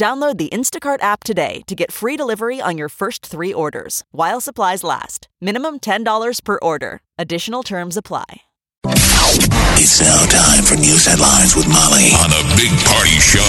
Download 0.00 0.38
the 0.38 0.48
Instacart 0.48 1.02
app 1.02 1.24
today 1.24 1.60
to 1.66 1.74
get 1.74 1.92
free 1.92 2.16
delivery 2.16 2.58
on 2.58 2.78
your 2.78 2.88
first 2.88 3.26
three 3.26 3.52
orders 3.52 4.02
while 4.12 4.40
supplies 4.40 4.82
last. 4.82 5.28
Minimum 5.42 5.80
$10 5.80 6.42
per 6.42 6.58
order. 6.62 7.02
Additional 7.18 7.62
terms 7.62 7.98
apply. 7.98 8.40
It's 9.76 10.00
now 10.00 10.24
time 10.24 10.64
for 10.64 10.76
news 10.76 11.04
headlines 11.04 11.54
with 11.54 11.68
Molly 11.68 12.16
on 12.16 12.30
the 12.30 12.42
Big 12.56 12.72
Party 12.88 13.20
Show 13.20 13.44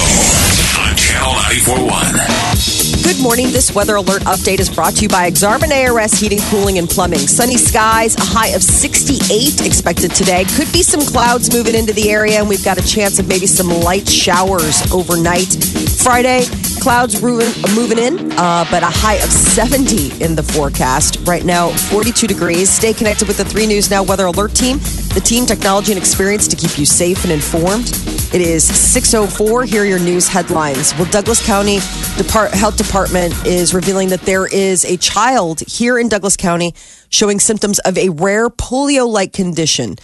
on 0.84 0.94
Channel 0.98 1.32
941. 1.64 2.81
Good 3.12 3.24
morning. 3.24 3.52
This 3.52 3.76
weather 3.76 3.96
alert 3.96 4.22
update 4.22 4.62
is 4.62 4.70
brought 4.70 4.96
to 4.96 5.02
you 5.02 5.10
by 5.10 5.30
Exarban 5.30 5.70
ARS 5.70 6.14
Heating, 6.14 6.40
Cooling, 6.44 6.78
and 6.78 6.88
Plumbing. 6.88 7.20
Sunny 7.20 7.58
skies, 7.58 8.16
a 8.16 8.22
high 8.22 8.56
of 8.56 8.64
68 8.64 9.66
expected 9.66 10.12
today. 10.12 10.46
Could 10.56 10.72
be 10.72 10.82
some 10.82 11.02
clouds 11.02 11.54
moving 11.54 11.76
into 11.76 11.92
the 11.92 12.10
area, 12.10 12.40
and 12.40 12.48
we've 12.48 12.64
got 12.64 12.78
a 12.78 12.88
chance 12.88 13.20
of 13.20 13.28
maybe 13.28 13.48
some 13.48 13.68
light 13.68 14.08
showers 14.08 14.90
overnight. 14.94 15.52
Friday, 16.02 16.46
clouds 16.80 17.22
moving, 17.22 17.98
in, 17.98 18.32
uh, 18.40 18.66
but 18.72 18.82
a 18.82 18.90
high 18.90 19.16
of 19.16 19.30
70 19.30 20.24
in 20.24 20.34
the 20.34 20.44
forecast. 20.44 21.18
Right 21.28 21.44
now, 21.44 21.68
42 21.92 22.28
degrees. 22.28 22.70
Stay 22.70 22.94
connected 22.94 23.28
with 23.28 23.36
the 23.36 23.46
3 23.46 23.68
News 23.68 23.92
Now 23.92 24.04
Weather 24.04 24.28
Alert 24.28 24.56
Team, 24.56 24.78
the 25.14 25.22
team, 25.22 25.46
technology, 25.46 25.92
and 25.92 26.00
experience 26.00 26.48
to 26.48 26.56
keep 26.56 26.80
you 26.80 26.86
safe 26.86 27.26
and 27.26 27.34
informed. 27.34 28.21
It 28.34 28.40
is 28.40 28.64
6.04. 28.64 29.66
Here 29.66 29.82
are 29.82 29.86
your 29.86 30.00
news 30.00 30.30
headlines. 30.30 30.96
Well, 30.96 31.04
Douglas 31.12 31.46
County 31.46 31.80
Depart- 32.16 32.54
Health 32.54 32.78
Department 32.78 33.34
is 33.46 33.74
revealing 33.74 34.08
that 34.08 34.22
there 34.22 34.48
is 34.48 34.86
a 34.86 34.96
child 34.96 35.60
here 35.68 36.00
in 36.00 36.08
Douglas 36.08 36.38
County 36.38 36.74
showing 37.10 37.42
symptoms 37.42 37.80
of 37.80 37.98
a 37.98 38.08
rare 38.08 38.48
polio-like 38.50 39.34
condition. 39.34 39.98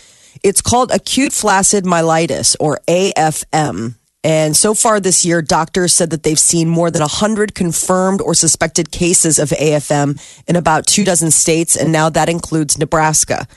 It's 0.44 0.60
called 0.60 0.92
acute 0.92 1.32
flaccid 1.32 1.86
myelitis, 1.86 2.58
or 2.60 2.82
AFM. 2.90 3.96
And 4.26 4.58
so 4.58 4.74
far 4.74 5.00
this 5.00 5.24
year, 5.24 5.42
doctors 5.42 5.94
said 5.94 6.10
that 6.10 6.24
they've 6.24 6.38
seen 6.38 6.68
more 6.68 6.92
than 6.92 7.00
100 7.00 7.56
confirmed 7.56 8.20
or 8.20 8.34
suspected 8.34 8.92
cases 8.92 9.40
of 9.40 9.52
AFM 9.52 10.20
in 10.50 10.58
about 10.58 10.86
two 10.86 11.06
dozen 11.06 11.32
states, 11.32 11.78
and 11.78 11.94
now 11.94 12.10
that 12.10 12.28
includes 12.28 12.78
Nebraska. 12.78 13.48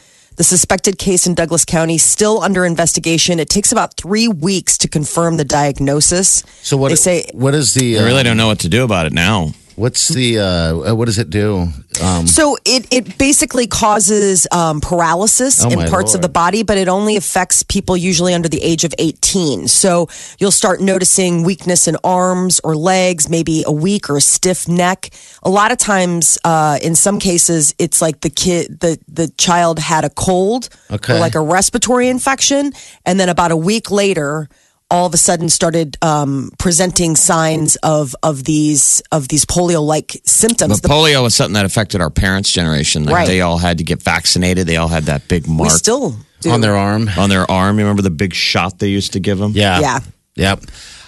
The 0.40 0.44
suspected 0.44 0.96
case 0.96 1.26
in 1.26 1.34
Douglas 1.34 1.66
County 1.66 1.98
still 1.98 2.40
under 2.40 2.64
investigation. 2.64 3.38
It 3.38 3.50
takes 3.50 3.72
about 3.72 3.92
three 3.98 4.26
weeks 4.26 4.78
to 4.78 4.88
confirm 4.88 5.36
the 5.36 5.44
diagnosis. 5.44 6.42
So 6.62 6.78
what 6.78 6.88
they 6.88 6.94
say? 6.94 7.30
What 7.34 7.54
is 7.54 7.74
the? 7.74 7.98
I 7.98 8.04
really 8.04 8.20
uh, 8.20 8.22
don't 8.22 8.38
know 8.38 8.46
what 8.46 8.60
to 8.60 8.70
do 8.70 8.82
about 8.82 9.04
it 9.04 9.12
now. 9.12 9.52
What's 9.80 10.08
the? 10.08 10.38
Uh, 10.38 10.94
what 10.94 11.06
does 11.06 11.18
it 11.18 11.30
do? 11.30 11.68
Um, 12.02 12.26
So 12.26 12.58
it, 12.66 12.86
it 12.92 13.16
basically 13.16 13.66
causes 13.66 14.46
um, 14.52 14.82
paralysis 14.82 15.64
Oh, 15.64 15.70
in 15.70 15.88
parts 15.88 16.14
of 16.14 16.20
the 16.20 16.28
body, 16.28 16.62
but 16.62 16.76
it 16.76 16.86
only 16.86 17.16
affects 17.16 17.62
people 17.62 17.96
usually 17.96 18.34
under 18.34 18.48
the 18.48 18.62
age 18.62 18.84
of 18.84 18.92
18. 18.98 19.68
So 19.68 20.08
you'll 20.38 20.50
start 20.50 20.82
noticing 20.82 21.44
weakness 21.44 21.88
in 21.88 21.96
arms 22.04 22.60
or 22.62 22.76
legs, 22.76 23.30
maybe 23.30 23.64
a 23.66 23.72
weak 23.72 24.10
or 24.10 24.18
a 24.18 24.20
stiff 24.20 24.68
neck. 24.68 25.08
A 25.42 25.48
lot 25.48 25.72
of 25.72 25.78
times, 25.78 26.36
uh, 26.44 26.78
in 26.82 26.94
some 26.94 27.18
cases, 27.18 27.74
it's 27.78 28.02
like 28.02 28.20
the 28.20 28.28
kid, 28.30 28.80
the, 28.80 28.98
the 29.08 29.28
child 29.38 29.78
had 29.78 30.04
a 30.04 30.10
cold 30.10 30.68
Okay. 30.90 31.16
or 31.16 31.20
like 31.20 31.34
a 31.34 31.40
respiratory 31.40 32.08
infection. 32.08 32.72
And 33.06 33.18
then 33.18 33.30
about 33.30 33.50
a 33.50 33.56
week 33.56 33.90
later, 33.90 34.50
all 34.90 35.06
of 35.06 35.14
a 35.14 35.16
sudden 35.16 35.48
started 35.48 35.96
um, 36.02 36.50
presenting 36.58 37.16
signs 37.16 37.76
of 37.76 38.14
of 38.22 38.44
these 38.44 39.02
of 39.12 39.28
these 39.28 39.44
polio 39.44 39.82
like 39.86 40.20
symptoms. 40.24 40.80
But 40.80 40.90
polio 40.90 41.22
was 41.22 41.34
something 41.34 41.54
that 41.54 41.64
affected 41.64 42.00
our 42.00 42.10
parents' 42.10 42.50
generation. 42.50 43.04
Like 43.04 43.14
Right. 43.14 43.26
they 43.28 43.40
all 43.40 43.58
had 43.58 43.78
to 43.78 43.84
get 43.84 44.02
vaccinated. 44.02 44.66
They 44.66 44.76
all 44.76 44.88
had 44.88 45.04
that 45.04 45.28
big 45.28 45.46
we 45.46 45.54
mark 45.54 45.70
still 45.70 46.16
do. 46.40 46.50
on 46.50 46.60
their 46.60 46.76
arm. 46.76 47.08
on 47.16 47.28
their 47.30 47.48
arm. 47.50 47.78
You 47.78 47.84
remember 47.84 48.02
the 48.02 48.10
big 48.10 48.34
shot 48.34 48.78
they 48.78 48.88
used 48.88 49.12
to 49.12 49.20
give 49.20 49.38
them? 49.38 49.52
Yeah. 49.54 49.80
Yeah. 49.80 50.00
Yep. 50.36 50.60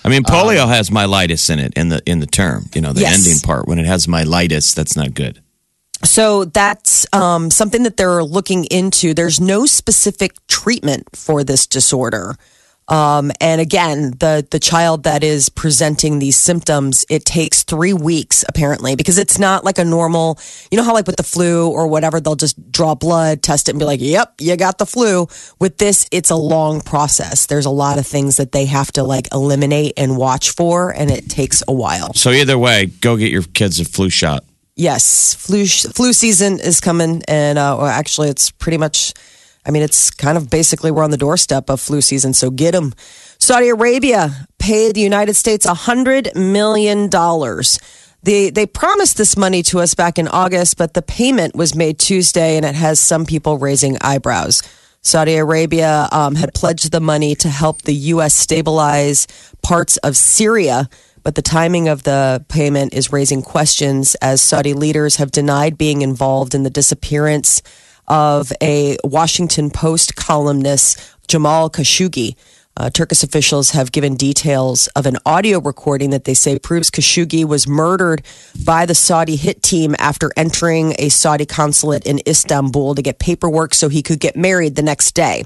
I 0.04 0.08
mean, 0.08 0.24
polio 0.24 0.66
has 0.66 0.90
myelitis 0.90 1.48
in 1.48 1.58
it 1.60 1.74
in 1.74 1.88
the 1.88 2.02
in 2.06 2.20
the 2.20 2.26
term. 2.26 2.68
You 2.74 2.80
know, 2.80 2.92
the 2.92 3.02
Yes. 3.02 3.14
ending 3.14 3.40
part. 3.40 3.66
When 3.68 3.78
it 3.78 3.86
has 3.86 4.06
myelitis, 4.06 4.74
that's 4.74 4.96
not 4.96 5.14
good. 5.14 5.40
So 6.04 6.44
that's 6.46 7.06
um, 7.12 7.50
something 7.50 7.84
that 7.84 7.96
they're 7.96 8.24
looking 8.24 8.64
into. 8.64 9.14
There's 9.14 9.40
no 9.40 9.66
specific 9.66 10.32
treatment 10.48 11.04
for 11.14 11.44
this 11.44 11.66
disorder. 11.68 12.34
Um, 12.88 13.30
and 13.40 13.60
again, 13.60 14.10
the 14.18 14.46
the 14.50 14.58
child 14.58 15.04
that 15.04 15.22
is 15.22 15.48
presenting 15.48 16.18
these 16.18 16.36
symptoms, 16.36 17.06
it 17.08 17.24
takes 17.24 17.62
three 17.62 17.92
weeks 17.92 18.44
apparently 18.48 18.96
because 18.96 19.18
it's 19.18 19.38
not 19.38 19.64
like 19.64 19.78
a 19.78 19.84
normal. 19.84 20.38
You 20.70 20.76
know 20.76 20.84
how 20.84 20.92
like 20.92 21.06
with 21.06 21.16
the 21.16 21.22
flu 21.22 21.70
or 21.70 21.86
whatever, 21.86 22.20
they'll 22.20 22.34
just 22.34 22.72
draw 22.72 22.94
blood, 22.94 23.42
test 23.42 23.68
it, 23.68 23.72
and 23.72 23.78
be 23.78 23.84
like, 23.84 24.00
"Yep, 24.00 24.34
you 24.40 24.56
got 24.56 24.78
the 24.78 24.86
flu." 24.86 25.28
With 25.60 25.78
this, 25.78 26.08
it's 26.10 26.30
a 26.30 26.36
long 26.36 26.80
process. 26.80 27.46
There's 27.46 27.66
a 27.66 27.70
lot 27.70 27.98
of 27.98 28.06
things 28.06 28.36
that 28.36 28.52
they 28.52 28.66
have 28.66 28.90
to 28.92 29.04
like 29.04 29.32
eliminate 29.32 29.94
and 29.96 30.16
watch 30.16 30.50
for, 30.50 30.90
and 30.90 31.10
it 31.10 31.30
takes 31.30 31.62
a 31.68 31.72
while. 31.72 32.12
So 32.14 32.30
either 32.30 32.58
way, 32.58 32.86
go 32.86 33.16
get 33.16 33.30
your 33.30 33.42
kids 33.42 33.78
a 33.78 33.84
flu 33.84 34.10
shot. 34.10 34.44
Yes, 34.74 35.34
flu 35.34 35.66
flu 35.66 36.12
season 36.12 36.58
is 36.58 36.80
coming, 36.80 37.22
and 37.28 37.58
uh, 37.58 37.76
well, 37.78 37.86
actually, 37.86 38.28
it's 38.28 38.50
pretty 38.50 38.78
much. 38.78 39.14
I 39.64 39.70
mean, 39.70 39.82
it's 39.82 40.10
kind 40.10 40.36
of 40.36 40.50
basically 40.50 40.90
we're 40.90 41.04
on 41.04 41.10
the 41.10 41.16
doorstep 41.16 41.70
of 41.70 41.80
flu 41.80 42.00
season, 42.00 42.34
so 42.34 42.50
get 42.50 42.72
them. 42.72 42.94
Saudi 43.38 43.68
Arabia 43.68 44.48
paid 44.58 44.94
the 44.94 45.00
United 45.00 45.34
States 45.34 45.66
a 45.66 45.74
hundred 45.74 46.34
million 46.34 47.08
dollars. 47.08 47.78
They 48.24 48.50
they 48.50 48.66
promised 48.66 49.16
this 49.16 49.36
money 49.36 49.62
to 49.64 49.80
us 49.80 49.94
back 49.94 50.18
in 50.18 50.28
August, 50.28 50.76
but 50.76 50.94
the 50.94 51.02
payment 51.02 51.54
was 51.54 51.74
made 51.74 51.98
Tuesday, 51.98 52.56
and 52.56 52.64
it 52.64 52.74
has 52.74 52.98
some 53.00 53.24
people 53.24 53.58
raising 53.58 53.98
eyebrows. 54.00 54.62
Saudi 55.04 55.34
Arabia 55.34 56.08
um, 56.12 56.36
had 56.36 56.54
pledged 56.54 56.92
the 56.92 57.00
money 57.00 57.34
to 57.34 57.48
help 57.48 57.82
the 57.82 57.94
U.S. 57.94 58.34
stabilize 58.34 59.26
parts 59.60 59.96
of 59.98 60.16
Syria, 60.16 60.88
but 61.24 61.34
the 61.34 61.42
timing 61.42 61.88
of 61.88 62.04
the 62.04 62.44
payment 62.48 62.94
is 62.94 63.12
raising 63.12 63.42
questions 63.42 64.14
as 64.16 64.40
Saudi 64.40 64.74
leaders 64.74 65.16
have 65.16 65.32
denied 65.32 65.76
being 65.76 66.02
involved 66.02 66.54
in 66.54 66.62
the 66.62 66.70
disappearance 66.70 67.62
of 68.08 68.52
a 68.60 68.96
Washington 69.04 69.70
Post 69.70 70.16
columnist, 70.16 71.00
Jamal 71.28 71.70
Khashoggi. 71.70 72.36
Uh, 72.74 72.88
Turkish 72.88 73.22
officials 73.22 73.70
have 73.70 73.92
given 73.92 74.16
details 74.16 74.86
of 74.88 75.04
an 75.04 75.18
audio 75.26 75.60
recording 75.60 76.08
that 76.10 76.24
they 76.24 76.32
say 76.32 76.58
proves 76.58 76.90
Khashoggi 76.90 77.44
was 77.44 77.68
murdered 77.68 78.22
by 78.64 78.86
the 78.86 78.94
Saudi 78.94 79.36
hit 79.36 79.62
team 79.62 79.94
after 79.98 80.30
entering 80.38 80.94
a 80.98 81.10
Saudi 81.10 81.44
consulate 81.44 82.06
in 82.06 82.20
Istanbul 82.26 82.94
to 82.94 83.02
get 83.02 83.18
paperwork 83.18 83.74
so 83.74 83.90
he 83.90 84.02
could 84.02 84.20
get 84.20 84.36
married 84.36 84.74
the 84.74 84.82
next 84.82 85.14
day. 85.14 85.44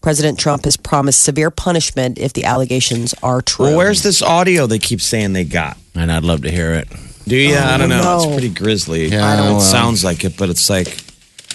President 0.00 0.38
Trump 0.38 0.64
has 0.64 0.76
promised 0.76 1.22
severe 1.22 1.50
punishment 1.50 2.18
if 2.18 2.32
the 2.32 2.44
allegations 2.44 3.14
are 3.22 3.40
true. 3.40 3.66
Well, 3.66 3.76
where's 3.76 4.02
this 4.02 4.20
audio 4.20 4.66
they 4.66 4.80
keep 4.80 5.00
saying 5.00 5.32
they 5.32 5.44
got? 5.44 5.78
And 5.94 6.10
I'd 6.10 6.24
love 6.24 6.42
to 6.42 6.50
hear 6.50 6.74
it. 6.74 6.88
Do 7.26 7.36
you? 7.36 7.56
I 7.56 7.78
don't 7.78 7.88
know. 7.88 8.02
no. 8.02 8.16
It's 8.16 8.26
pretty 8.26 8.50
grisly. 8.50 9.06
Yeah, 9.06 9.26
I 9.26 9.36
don't, 9.36 9.46
well. 9.46 9.58
it 9.58 9.62
sounds 9.62 10.04
like 10.04 10.24
it, 10.24 10.36
but 10.36 10.50
it's 10.50 10.68
like, 10.68 11.03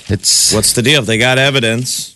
It's 0.10 0.54
what's 0.54 0.74
the 0.74 0.82
deal? 0.82 1.02
If 1.02 1.08
they 1.08 1.18
got 1.18 1.38
evidence, 1.38 2.16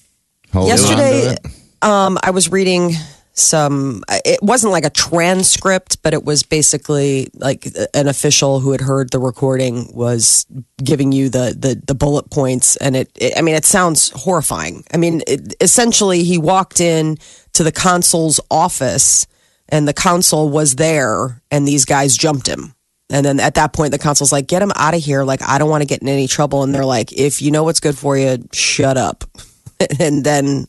hold 0.52 0.68
Yesterday, 0.68 1.36
um, 1.82 2.18
I 2.24 2.32
was 2.32 2.52
reading 2.52 2.94
some. 3.34 4.04
It 4.10 4.42
wasn't 4.42 4.72
like 4.72 4.86
a 4.86 4.90
transcript, 4.90 6.02
but 6.02 6.14
it 6.14 6.24
was 6.24 6.44
basically 6.44 7.30
like 7.34 7.68
an 7.94 8.08
official 8.08 8.60
who 8.60 8.72
had 8.72 8.82
heard 8.82 9.12
the 9.12 9.20
recording 9.20 9.92
was 9.94 10.46
giving 10.84 11.12
you 11.12 11.30
the 11.30 11.56
the, 11.58 11.82
the 11.86 11.96
bullet 11.96 12.30
points, 12.32 12.76
and 12.78 12.96
it, 12.96 13.12
it. 13.16 13.34
I 13.38 13.42
mean, 13.42 13.56
it 13.56 13.66
sounds 13.66 14.10
horrifying. 14.12 14.84
I 14.94 14.98
mean, 14.98 15.22
it, 15.28 15.56
essentially, 15.62 16.24
he 16.24 16.38
walked 16.38 16.80
in 16.80 17.18
to 17.54 17.64
the 17.64 17.72
consul's 17.72 18.40
office, 18.50 19.28
and 19.70 19.88
the 19.88 19.94
consul 19.94 20.50
was 20.50 20.76
there, 20.76 21.42
and 21.52 21.68
these 21.68 21.86
guys 21.86 22.18
jumped 22.18 22.48
him. 22.48 22.74
And 23.14 23.24
then 23.26 23.40
at 23.40 23.54
that 23.54 23.72
point, 23.74 23.92
the 23.92 24.00
consul's 24.00 24.32
like, 24.32 24.48
"Get 24.48 24.62
him 24.62 24.72
out 24.76 24.94
of 24.96 25.02
here! 25.02 25.24
Like, 25.24 25.42
I 25.42 25.58
don't 25.60 25.70
want 25.70 25.82
to 25.84 25.86
get 25.88 26.02
in 26.02 26.08
any 26.10 26.28
trouble." 26.28 26.64
And 26.64 26.74
they're 26.74 26.84
like, 26.84 27.14
"If 27.14 27.42
you 27.42 27.52
know 27.52 27.64
what's 27.64 27.80
good 27.80 27.98
for 27.98 28.18
you, 28.18 28.44
shut 28.52 28.98
up." 28.98 29.24
and 30.00 30.24
then 30.26 30.66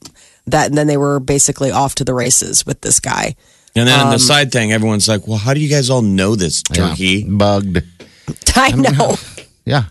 that 0.46 0.68
and 0.68 0.76
then 0.76 0.86
they 0.86 0.96
were 0.98 1.18
basically 1.20 1.70
off 1.70 1.94
to 1.96 2.04
the 2.04 2.14
races 2.14 2.64
with 2.66 2.82
this 2.82 3.00
guy. 3.00 3.34
and 3.74 3.88
then 3.88 3.98
Um, 3.98 4.10
the 4.12 4.18
side 4.18 4.52
thing, 4.52 4.72
everyone's 4.72 5.08
like, 5.08 5.26
"Well, 5.26 5.38
how 5.38 5.54
do 5.54 5.60
you 5.60 5.68
guys 5.70 5.88
all 5.90 6.02
know 6.02 6.36
this 6.36 6.62
Yeah. 6.70 6.88
turkey?" 6.90 7.24
bugged. 7.24 7.82
I 8.54 8.70
know. 8.72 9.16
Yeah. 9.66 9.84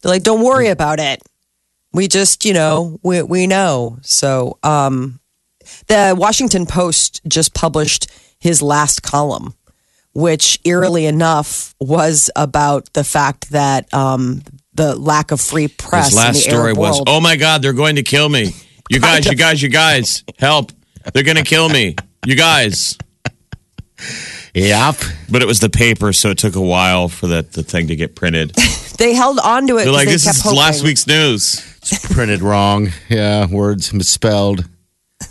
They're 0.00 0.12
like, 0.12 0.22
don't 0.22 0.42
worry 0.42 0.68
about 0.68 1.00
it. 1.00 1.20
We 1.92 2.06
just, 2.06 2.44
you 2.44 2.52
know, 2.54 3.00
we 3.02 3.20
we 3.22 3.48
know. 3.48 3.98
So, 4.02 4.58
um, 4.62 5.18
the 5.88 6.14
Washington 6.16 6.66
Post 6.66 7.20
just 7.26 7.52
published 7.54 8.06
his 8.38 8.62
last 8.62 9.02
column, 9.02 9.54
which 10.14 10.58
eerily 10.64 11.06
enough 11.06 11.74
was 11.80 12.30
about 12.36 12.92
the 12.92 13.04
fact 13.04 13.50
that 13.50 13.92
um, 13.94 14.42
the 14.74 14.94
lack 14.96 15.30
of 15.30 15.40
free 15.40 15.68
press. 15.68 16.06
His 16.10 16.14
in 16.18 16.24
last 16.24 16.34
the 16.36 16.40
story 16.50 16.64
Arab 16.68 16.78
was, 16.78 16.96
world. 16.96 17.08
"Oh 17.10 17.20
my 17.20 17.36
God, 17.36 17.62
they're 17.62 17.72
going 17.72 17.96
to 17.96 18.02
kill 18.02 18.28
me! 18.28 18.52
You 18.90 19.00
guys, 19.08 19.26
you 19.26 19.34
guys, 19.36 19.62
you 19.62 19.68
guys, 19.68 20.24
help! 20.38 20.72
They're 21.12 21.22
going 21.22 21.36
to 21.36 21.44
kill 21.44 21.68
me! 21.68 21.96
You 22.26 22.36
guys!" 22.36 22.96
Yep. 24.54 24.96
But 25.30 25.42
it 25.42 25.46
was 25.46 25.60
the 25.60 25.70
paper, 25.70 26.12
so 26.12 26.30
it 26.30 26.38
took 26.38 26.56
a 26.56 26.60
while 26.60 27.08
for 27.08 27.26
that 27.28 27.52
the 27.52 27.62
thing 27.62 27.86
to 27.88 27.96
get 27.96 28.14
printed. 28.14 28.50
they 28.98 29.14
held 29.14 29.38
on 29.38 29.66
to 29.68 29.78
it. 29.78 29.84
They're 29.84 29.86
'cause 29.86 29.94
like, 29.94 30.06
they 30.08 30.12
"This 30.12 30.24
kept 30.24 30.36
is 30.36 30.42
hoping. 30.42 30.58
last 30.58 30.82
week's 30.82 31.06
news." 31.06 31.62
It's 31.82 32.12
printed 32.14 32.42
wrong. 32.42 32.90
Yeah, 33.08 33.46
words 33.46 33.92
misspelled. 33.92 34.64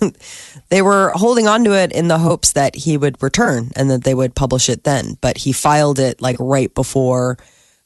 They 0.71 0.81
were 0.81 1.11
holding 1.13 1.47
on 1.47 1.65
to 1.65 1.73
it 1.73 1.91
in 1.91 2.07
the 2.07 2.17
hopes 2.17 2.53
that 2.53 2.75
he 2.75 2.95
would 2.95 3.21
return 3.21 3.71
and 3.75 3.91
that 3.91 4.05
they 4.05 4.13
would 4.13 4.33
publish 4.35 4.69
it 4.69 4.85
then. 4.85 5.17
But 5.19 5.37
he 5.37 5.51
filed 5.51 5.99
it 5.99 6.21
like 6.21 6.37
right 6.39 6.73
before, 6.73 7.37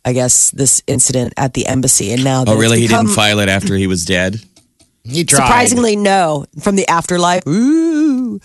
I 0.05 0.13
guess, 0.13 0.51
this 0.51 0.83
incident 0.85 1.33
at 1.35 1.55
the 1.55 1.65
embassy. 1.65 2.13
And 2.13 2.23
now, 2.23 2.43
Oh, 2.45 2.51
it's 2.53 2.61
really? 2.61 2.79
He 2.81 2.87
didn't 2.87 3.07
file 3.07 3.39
it 3.39 3.49
after 3.49 3.75
he 3.75 3.87
was 3.87 4.05
dead. 4.05 4.39
He 5.03 5.23
tried. 5.25 5.45
Surprisingly, 5.47 5.95
no. 5.95 6.45
From 6.61 6.75
the 6.75 6.87
afterlife. 6.87 7.47
Ooh. 7.47 8.39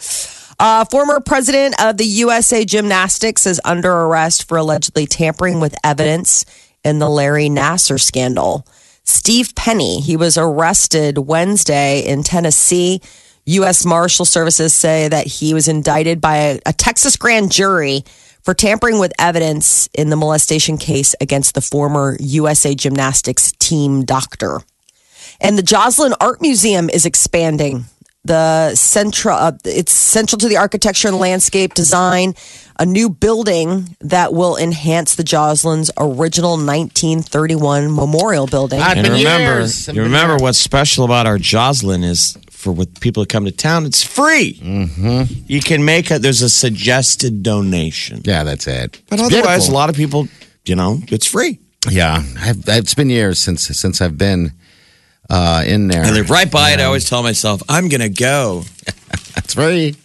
Uh, 0.58 0.84
former 0.86 1.20
president 1.20 1.74
of 1.82 1.98
the 1.98 2.04
USA 2.04 2.64
Gymnastics 2.64 3.46
is 3.46 3.60
under 3.64 3.90
arrest 3.92 4.48
for 4.48 4.56
allegedly 4.56 5.06
tampering 5.06 5.60
with 5.60 5.74
evidence 5.84 6.46
in 6.82 6.98
the 6.98 7.08
Larry 7.10 7.48
Nassar 7.50 8.00
scandal. 8.00 8.66
Steve 9.04 9.54
Penny, 9.54 10.00
he 10.00 10.16
was 10.16 10.38
arrested 10.38 11.18
Wednesday 11.18 12.00
in 12.06 12.22
Tennessee. 12.22 13.00
U.S. 13.50 13.84
Marshal 13.84 14.24
Services 14.24 14.72
say 14.72 15.08
that 15.08 15.26
he 15.26 15.54
was 15.54 15.68
indicted 15.68 16.20
by 16.20 16.36
a, 16.36 16.60
a 16.66 16.72
Texas 16.72 17.16
grand 17.16 17.50
jury 17.52 18.04
for 18.42 18.54
tampering 18.54 18.98
with 18.98 19.12
evidence 19.18 19.88
in 19.94 20.10
the 20.10 20.16
molestation 20.16 20.78
case 20.78 21.14
against 21.20 21.54
the 21.54 21.60
former 21.60 22.16
USA 22.20 22.74
Gymnastics 22.74 23.52
team 23.58 24.04
doctor. 24.04 24.60
And 25.40 25.56
the 25.56 25.62
Joslyn 25.62 26.14
Art 26.20 26.40
Museum 26.40 26.90
is 26.90 27.06
expanding. 27.06 27.84
The 28.24 28.74
central, 28.74 29.36
uh, 29.36 29.52
it's 29.64 29.92
central 29.92 30.38
to 30.40 30.48
the 30.48 30.58
architecture 30.58 31.08
and 31.08 31.16
landscape 31.16 31.72
design. 31.72 32.34
A 32.78 32.84
new 32.84 33.08
building 33.08 33.96
that 34.00 34.34
will 34.34 34.56
enhance 34.56 35.14
the 35.14 35.24
Joslyn's 35.24 35.90
original 35.96 36.52
1931 36.52 37.94
memorial 37.94 38.46
building. 38.46 38.80
I've 38.80 38.98
And 38.98 39.08
remember, 39.08 39.60
years. 39.60 39.88
You 39.88 40.02
remember 40.02 40.36
what's 40.36 40.58
special 40.58 41.04
about 41.04 41.26
our 41.26 41.38
Joslyn 41.38 42.04
is 42.04 42.36
for 42.60 42.72
with 42.72 43.00
people 43.00 43.22
who 43.22 43.26
come 43.26 43.44
to 43.46 43.50
town, 43.52 43.86
it's 43.86 44.04
free. 44.04 44.54
Mm-hmm. 44.62 45.44
You 45.46 45.60
can 45.60 45.84
make 45.84 46.10
a 46.10 46.18
there's 46.18 46.42
a 46.42 46.50
suggested 46.50 47.42
donation, 47.42 48.20
Yeah, 48.24 48.44
that's 48.44 48.66
it. 48.66 49.00
but 49.08 49.18
It's 49.18 49.22
otherwise, 49.32 49.44
beautiful. 49.66 49.74
a 49.74 49.76
lot 49.80 49.88
of 49.90 49.96
people, 49.96 50.28
you 50.66 50.76
know, 50.76 50.98
it's 51.08 51.26
free. 51.26 51.58
Yeah, 51.88 52.22
I've, 52.38 52.62
it's 52.68 52.94
been 52.94 53.08
years 53.10 53.38
since 53.38 53.62
since 53.64 54.00
I've 54.02 54.18
been 54.18 54.52
uh, 55.30 55.64
in 55.66 55.88
there. 55.88 56.04
I 56.04 56.10
live 56.10 56.28
right 56.30 56.50
by 56.50 56.72
it. 56.72 56.80
I 56.80 56.84
always 56.84 57.08
tell 57.08 57.22
myself 57.22 57.62
I'm 57.68 57.88
gonna 57.88 58.08
go, 58.10 58.64
It's 59.36 59.54
free. 59.54 59.96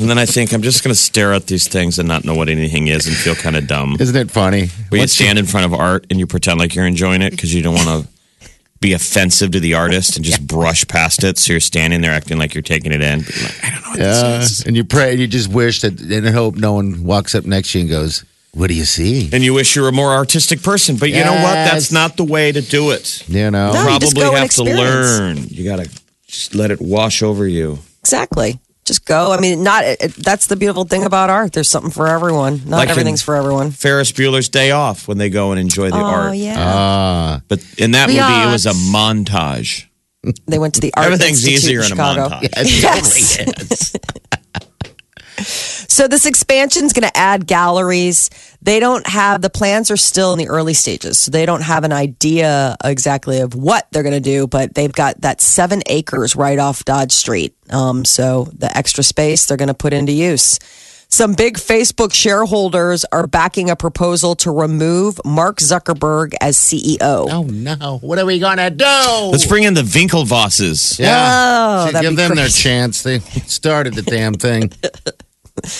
and 0.00 0.08
then 0.10 0.18
I 0.18 0.26
think 0.26 0.52
I'm 0.52 0.62
just 0.62 0.82
gonna 0.82 0.94
stare 0.94 1.32
at 1.34 1.46
these 1.46 1.68
things 1.68 1.98
and 1.98 2.08
not 2.08 2.24
know 2.24 2.34
what 2.34 2.48
anything 2.48 2.86
is 2.88 3.06
and 3.06 3.14
feel 3.14 3.34
kind 3.34 3.56
of 3.56 3.66
dumb. 3.66 3.96
Isn't 4.00 4.16
it 4.16 4.30
funny? 4.30 4.68
Where 4.88 5.00
you 5.02 5.06
stand 5.08 5.38
in 5.38 5.46
front 5.46 5.66
of 5.66 5.74
art 5.74 6.06
and 6.10 6.18
you 6.18 6.26
pretend 6.26 6.58
like 6.58 6.74
you're 6.74 6.86
enjoying 6.86 7.22
it 7.22 7.30
because 7.30 7.52
you 7.54 7.62
don't 7.62 7.74
want 7.74 7.88
to 8.06 8.08
be 8.80 8.92
offensive 8.92 9.50
to 9.52 9.60
the 9.60 9.74
artist 9.74 10.16
and 10.16 10.24
just 10.24 10.46
brush 10.46 10.86
past 10.86 11.24
it. 11.24 11.38
So 11.38 11.52
you're 11.52 11.60
standing 11.60 12.00
there 12.00 12.12
acting 12.12 12.38
like 12.38 12.54
you're 12.54 12.62
taking 12.62 12.92
it 12.92 13.00
in. 13.02 13.20
But 13.22 13.34
you're 13.36 13.44
like, 13.44 13.64
I 13.64 13.70
don't 13.70 13.82
know 13.82 13.90
what 13.90 13.98
Yeah, 13.98 14.38
this 14.38 14.50
is. 14.60 14.66
and 14.66 14.76
you 14.76 14.84
pray, 14.84 15.10
and 15.12 15.20
you 15.20 15.26
just 15.26 15.48
wish 15.48 15.80
that, 15.80 16.00
and 16.00 16.28
hope 16.28 16.56
no 16.56 16.74
one 16.74 17.02
walks 17.04 17.34
up 17.34 17.44
next 17.44 17.72
to 17.72 17.78
you 17.78 17.82
and 17.82 17.90
goes, 17.90 18.24
"What 18.52 18.68
do 18.68 18.74
you 18.74 18.84
see?" 18.84 19.30
And 19.32 19.42
you 19.42 19.52
wish 19.54 19.74
you 19.76 19.82
were 19.82 19.88
a 19.88 19.92
more 19.92 20.12
artistic 20.12 20.62
person. 20.62 20.96
But 20.96 21.10
you 21.10 21.24
know 21.24 21.32
what? 21.34 21.54
That's 21.54 21.90
not 21.90 22.16
the 22.16 22.24
way 22.24 22.52
to 22.52 22.60
do 22.60 22.90
it. 22.90 23.24
You 23.28 23.50
know, 23.50 23.72
No. 23.72 23.92
you 23.94 23.98
just 24.00 24.14
Probably 24.14 24.22
go 24.22 24.28
and 24.36 24.38
have 24.38 24.50
to 24.50 24.64
learn. 24.64 25.44
You 25.48 25.64
got 25.64 25.76
to 25.84 25.90
just 26.28 26.54
let 26.54 26.70
it 26.70 26.80
wash 26.80 27.22
over 27.22 27.46
you. 27.48 27.80
Exactly. 28.00 28.58
Just 28.88 29.04
go. 29.04 29.32
I 29.32 29.38
mean, 29.38 29.62
not. 29.62 29.84
It, 29.84 30.14
that's 30.16 30.46
the 30.46 30.56
beautiful 30.56 30.84
thing 30.84 31.04
about 31.04 31.28
art. 31.30 31.52
There's 31.52 31.68
something 31.68 31.90
for 31.92 32.08
everyone. 32.08 32.62
Not 32.66 32.78
Like 32.78 32.86
in- 32.86 32.90
everything's 32.92 33.20
for 33.22 33.36
everyone. 33.36 33.70
Ferris 33.70 34.10
Bueller's 34.12 34.48
Day 34.48 34.70
Off 34.70 35.06
when 35.06 35.18
they 35.18 35.28
go 35.30 35.52
and 35.52 35.60
enjoy 35.60 35.90
the 35.90 35.96
art. 35.96 36.04
Oh 36.24 36.26
art. 36.28 36.36
yeah. 36.36 36.54
ah, 36.58 37.40
But 37.48 37.62
in 37.76 37.90
that 37.92 38.06
The 38.08 38.14
movie, 38.14 38.48
it 38.48 38.50
was 38.50 38.64
a 38.66 38.70
arts. 38.70 38.78
montage. 38.80 39.84
they 40.46 40.58
went 40.58 40.74
to 40.74 40.80
the 40.80 40.92
art. 40.96 41.04
Everything's 41.06 41.44
Institute 41.46 41.64
easier 41.64 41.78
in 41.80 41.84
a 41.84 41.88
Chicago. 41.88 42.28
montage. 42.30 42.44
it 42.56 42.82
Yes. 42.82 43.36
totally 43.36 43.56
is. 43.70 43.96
So 45.44 46.08
this 46.08 46.26
expansion 46.26 46.84
is 46.84 46.92
going 46.92 47.08
to 47.08 47.16
add 47.16 47.46
galleries. 47.46 48.30
They 48.62 48.80
don't 48.80 49.06
have 49.06 49.42
the 49.42 49.50
plans 49.50 49.90
are 49.90 49.96
still 49.96 50.32
in 50.32 50.38
the 50.38 50.48
early 50.48 50.74
stages. 50.74 51.18
So 51.18 51.30
they 51.30 51.46
don't 51.46 51.62
have 51.62 51.84
an 51.84 51.92
idea 51.92 52.76
exactly 52.84 53.40
of 53.40 53.54
what 53.54 53.86
they're 53.90 54.02
going 54.02 54.14
to 54.14 54.20
do, 54.20 54.46
but 54.46 54.74
they've 54.74 54.92
got 54.92 55.20
that 55.22 55.40
seven 55.40 55.82
acres 55.86 56.36
right 56.36 56.58
off 56.58 56.84
Dodge 56.84 57.12
Street. 57.12 57.54
Um, 57.70 58.04
so 58.04 58.44
the 58.56 58.74
extra 58.76 59.02
space 59.04 59.46
they're 59.46 59.56
going 59.56 59.68
to 59.68 59.74
put 59.74 59.92
into 59.92 60.12
use. 60.12 60.58
Some 61.10 61.32
big 61.32 61.56
Facebook 61.56 62.12
shareholders 62.12 63.06
are 63.06 63.26
backing 63.26 63.70
a 63.70 63.76
proposal 63.76 64.34
to 64.36 64.50
remove 64.50 65.18
Mark 65.24 65.56
Zuckerberg 65.56 66.34
as 66.38 66.58
CEO. 66.58 66.98
Oh 67.30 67.44
no! 67.44 67.96
What 68.02 68.18
are 68.18 68.26
we 68.26 68.38
gonna 68.38 68.68
do? 68.68 68.84
Let's 69.32 69.46
bring 69.46 69.64
in 69.64 69.72
the 69.72 69.80
Winklevosses. 69.84 70.98
Yeah, 70.98 71.86
Oh, 71.88 71.98
give 72.02 72.10
be 72.10 72.16
them 72.16 72.34
their 72.34 72.48
chance. 72.50 73.02
They 73.02 73.20
started 73.20 73.94
the 73.94 74.02
damn 74.02 74.34
thing. 74.34 74.70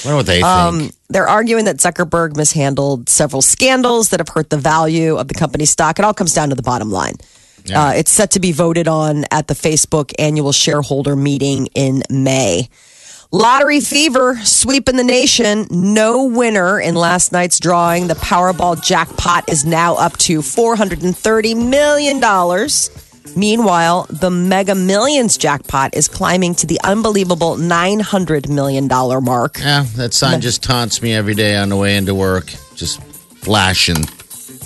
Wonder 0.04 0.16
what 0.16 0.26
they 0.26 0.36
think. 0.36 0.44
Um, 0.46 0.90
they're 1.08 1.28
arguing 1.28 1.64
that 1.66 1.76
Zuckerberg 1.76 2.36
mishandled 2.36 3.08
several 3.08 3.42
scandals 3.42 4.10
that 4.10 4.20
have 4.20 4.28
hurt 4.28 4.50
the 4.50 4.58
value 4.58 5.16
of 5.16 5.28
the 5.28 5.34
company's 5.34 5.70
stock. 5.70 5.98
It 5.98 6.04
all 6.04 6.14
comes 6.14 6.34
down 6.34 6.50
to 6.50 6.54
the 6.54 6.62
bottom 6.62 6.90
line. 6.90 7.14
Uh, 7.74 7.92
it's 7.96 8.10
set 8.10 8.30
to 8.30 8.40
be 8.40 8.50
voted 8.52 8.88
on 8.88 9.24
at 9.30 9.46
the 9.46 9.54
Facebook 9.54 10.12
annual 10.18 10.52
shareholder 10.52 11.14
meeting 11.14 11.66
in 11.74 12.02
May. 12.08 12.68
Lottery 13.30 13.80
fever 13.80 14.36
sweeping 14.42 14.96
the 14.96 15.04
nation. 15.04 15.66
No 15.70 16.24
winner 16.24 16.80
in 16.80 16.94
last 16.94 17.30
night's 17.30 17.60
drawing. 17.60 18.06
The 18.06 18.14
Powerball 18.14 18.82
jackpot 18.82 19.50
is 19.50 19.66
now 19.66 19.96
up 19.96 20.16
to 20.18 20.38
$430 20.38 21.68
million. 21.68 22.20
Meanwhile, 23.36 24.06
the 24.10 24.30
Mega 24.30 24.74
Millions 24.74 25.36
jackpot 25.38 25.94
is 25.94 26.08
climbing 26.08 26.54
to 26.56 26.66
the 26.66 26.80
unbelievable 26.82 27.56
$900 27.56 28.48
million 28.48 28.88
mark. 29.24 29.58
yeah, 29.58 29.84
that 29.96 30.12
sign 30.14 30.40
just 30.40 30.62
taunts 30.62 31.02
me 31.02 31.12
every 31.14 31.34
day 31.34 31.56
on 31.56 31.68
the 31.68 31.76
way 31.76 31.96
into 31.96 32.14
work. 32.14 32.46
Just 32.74 33.02
flashing. 33.42 34.04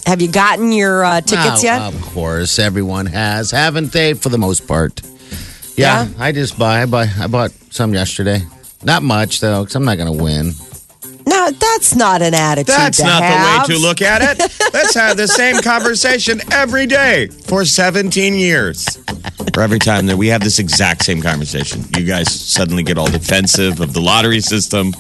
Have 0.07 0.21
you 0.21 0.29
gotten 0.31 0.73
your 0.73 1.05
uh, 1.05 1.21
tickets 1.21 1.61
Oh, 1.61 1.65
yet? 1.65 1.81
Of 1.95 2.01
course, 2.03 2.59
everyone 2.59 3.07
has, 3.07 3.51
haven't 3.51 3.93
they? 3.93 4.15
For 4.15 4.29
the 4.31 4.39
most 4.39 4.67
part. 4.67 5.01
Yeah, 5.77 6.07
Yeah? 6.07 6.09
I 6.19 6.33
just 6.33 6.59
buy. 6.59 6.83
I 6.83 6.87
buy. 6.87 7.07
I 7.19 7.27
bought 7.29 7.53
some 7.71 7.95
yesterday. 7.95 8.41
Not 8.83 9.03
much 9.03 9.41
though, 9.41 9.61
because 9.63 9.77
I'm 9.77 9.85
not 9.85 9.97
going 9.97 10.13
to 10.17 10.23
win. 10.23 10.53
No, 11.27 11.51
that's 11.51 11.95
not 11.95 12.23
an 12.23 12.35
attitude. 12.35 12.75
That's 12.75 13.01
not 13.01 13.23
have. 13.23 13.67
the 13.67 13.73
way 13.73 13.77
to 13.79 13.83
look 13.83 14.03
at 14.03 14.23
it. 14.23 14.39
Let's 14.73 14.95
have 14.95 15.17
the 15.17 15.29
same 15.29 15.57
conversation 15.63 16.41
every 16.53 16.87
day 16.87 17.27
for 17.29 17.65
17 17.65 18.35
years. 18.35 18.87
For 19.55 19.61
every 19.61 19.79
time 19.79 20.07
that 20.07 20.17
we 20.17 20.29
have 20.29 20.41
this 20.43 20.59
exact 20.59 21.05
same 21.05 21.21
conversation, 21.21 21.85
you 21.97 22.05
guys 22.05 22.33
suddenly 22.33 22.83
get 22.83 22.97
all 22.97 23.07
defensive 23.11 23.81
of 23.81 23.93
the 23.93 24.01
lottery 24.01 24.41
system. 24.41 24.93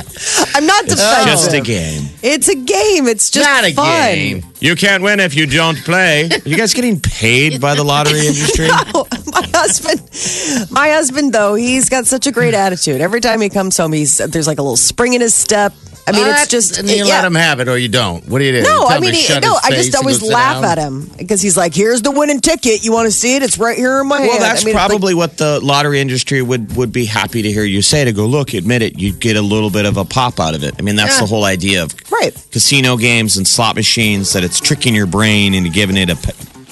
I'm 0.55 0.67
not 0.67 0.85
It's 0.85 0.95
defensive. 0.97 1.26
just 1.26 1.52
a 1.55 1.61
game. 1.61 2.09
It's 2.23 2.49
a 2.49 2.55
game. 2.55 3.07
It's 3.09 3.31
just 3.31 3.49
not 3.49 3.64
a 3.64 3.73
fun. 3.73 3.87
game. 4.14 4.45
You 4.61 4.76
can't 4.76 5.02
win 5.02 5.21
if 5.21 5.35
you 5.35 5.47
don't 5.47 5.79
play. 5.79 6.25
Are 6.31 6.49
you 6.49 6.57
guys 6.57 6.75
getting 6.75 7.00
paid 7.00 7.61
by 7.61 7.75
the 7.75 7.83
lottery 7.85 8.26
industry? 8.26 8.69
no, 8.69 9.07
my 9.33 9.47
husband, 9.55 10.71
my 10.71 10.88
husband, 10.91 11.33
though, 11.33 11.55
he's 11.55 11.88
got 11.88 12.07
such 12.07 12.26
a 12.26 12.33
great 12.33 12.55
attitude. 12.55 13.00
Every 13.00 13.21
time 13.21 13.41
he 13.41 13.49
comes 13.49 13.76
home, 13.76 13.93
he's 13.93 14.19
there's 14.19 14.47
like 14.47 14.59
a 14.59 14.62
little 14.62 14.76
spring 14.76 15.14
in 15.14 15.21
his 15.21 15.35
step. 15.35 15.73
I 16.05 16.11
mean, 16.13 16.27
it's 16.27 16.49
just 16.49 16.79
and 16.79 16.89
then 16.89 16.99
you 16.99 17.05
yeah. 17.05 17.17
let 17.17 17.25
him 17.25 17.35
have 17.37 17.61
it 17.61 17.69
or 17.69 17.79
you 17.79 17.89
don't. 17.89 18.27
What 18.29 18.41
do 18.41 18.45
you 18.45 18.53
do? 18.53 18.63
No, 18.63 18.87
tell 18.89 18.89
I 18.89 18.99
mean, 18.99 19.15
he, 19.15 19.39
no, 19.41 19.57
I 19.63 19.71
just 19.71 19.95
always 19.95 20.21
laugh 20.21 20.61
down? 20.63 20.65
at 20.65 20.79
him 20.79 21.05
because 21.17 21.41
he's 21.41 21.57
like, 21.57 21.75
"Here's 21.75 22.03
the 22.03 22.11
winning 22.11 22.41
ticket. 22.41 22.85
You 22.85 22.93
want 22.93 23.07
to 23.07 23.13
see 23.13 23.37
it? 23.37 23.43
It's 23.43 23.57
right 23.57 23.77
here 23.79 24.01
in 24.01 24.09
my 24.09 24.19
hand." 24.19 24.29
Well, 24.29 24.39
that's 24.41 24.63
I 24.63 24.65
mean, 24.67 24.75
it's 24.75 24.81
like- 24.83 24.89
probably 24.89 25.15
what 25.15 25.37
the 25.39 25.61
lottery 25.61 26.01
industry 26.01 26.43
would, 26.43 26.75
would 26.77 26.93
be 26.93 27.05
happy 27.05 27.43
to 27.43 27.53
hear 27.53 27.65
you 27.65 27.83
say 27.83 28.05
to 28.05 28.13
go, 28.13 28.27
look, 28.27 28.53
admit 28.53 28.83
it, 28.83 28.99
you 28.99 29.13
get 29.13 29.37
a 29.37 29.43
little 29.43 29.71
bit 29.71 29.87
of 29.87 29.97
a 29.97 30.05
pop 30.05 30.41
out 30.41 30.55
of 30.57 30.65
it. 30.65 30.75
I 30.79 30.83
mean, 30.83 30.97
that's 30.97 31.15
Yeah. 31.15 31.21
the 31.21 31.27
whole 31.27 31.45
idea 31.45 31.83
of 31.85 31.95
right. 32.11 32.35
casino 32.51 32.97
games 32.97 33.37
and 33.37 33.47
slot 33.47 33.77
machines 33.77 34.33
that 34.33 34.43
it's 34.43 34.59
tricking 34.61 34.95
your 34.95 35.07
brain 35.07 35.55
into 35.55 35.71
giving 35.71 35.97
it 35.97 36.11
a, 36.11 36.17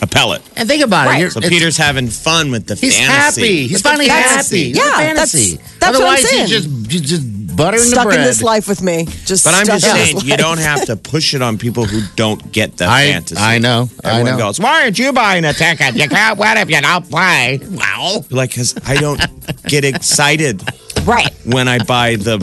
a 0.03 0.07
pellet. 0.09 0.43
And 0.57 0.69
think 0.69 0.83
about 0.83 1.07
Right. 1.07 1.19
it. 1.19 1.21
You're, 1.21 1.31
So 1.31 1.41
Peter's 1.41 1.77
having 1.77 2.09
fun 2.09 2.51
with 2.51 2.67
the 2.67 2.75
He's 2.75 2.99
fantasy. 2.99 3.41
happy. 3.43 3.67
He's 3.69 3.81
finally 3.81 4.09
happy. 4.09 4.59
Yeah, 4.59 4.69
It's 4.69 4.79
a 4.79 4.81
that's- 4.81 5.33
fantasy. 5.33 5.61
that's 5.79 5.99
what 5.99 6.09
I'm 6.09 6.19
saying. 6.25 6.47
he's 6.49 6.51
just 6.89 7.05
just 7.07 7.23
buttering 7.57 7.83
Stuck 7.85 8.05
the 8.05 8.09
bread. 8.11 8.21
in 8.21 8.25
this 8.27 8.43
life 8.43 8.69
with 8.69 8.83
me. 8.83 9.07
Just 9.27 9.45
But 9.45 9.55
I'm 9.55 9.65
stuck 9.65 9.81
just 9.81 9.87
in 9.89 9.95
this 9.97 10.07
saying, 10.11 10.21
you 10.25 10.31
life. 10.31 10.39
don't 10.41 10.59
have 10.59 10.85
to 10.87 10.97
push 10.97 11.35
it 11.35 11.43
on 11.43 11.59
people 11.59 11.85
who 11.85 12.01
don't 12.17 12.53
get 12.53 12.77
the 12.77 12.87
I- 12.89 13.07
fantasy. 13.13 13.41
I 13.41 13.59
know. 13.59 13.89
I 14.05 14.11
Everyone 14.21 14.33
know. 14.33 14.47
goes, 14.47 14.61
why 14.61 14.83
aren't 14.83 14.99
you 14.99 15.13
buying 15.13 15.45
a 15.45 15.53
ticket? 15.53 15.95
You 15.97 16.09
can't 16.09 16.39
win 16.39 16.57
if 16.59 16.71
you 16.71 16.81
don't 16.81 17.09
play. 17.11 17.61
Well, 17.71 18.25
like, 18.31 18.51
because 18.51 18.75
I 18.87 18.97
don't 18.97 19.21
get 19.65 19.85
excited. 19.85 20.63
Right. 21.11 21.33
when 21.45 21.67
I 21.69 21.83
buy 21.83 22.17
the 22.17 22.39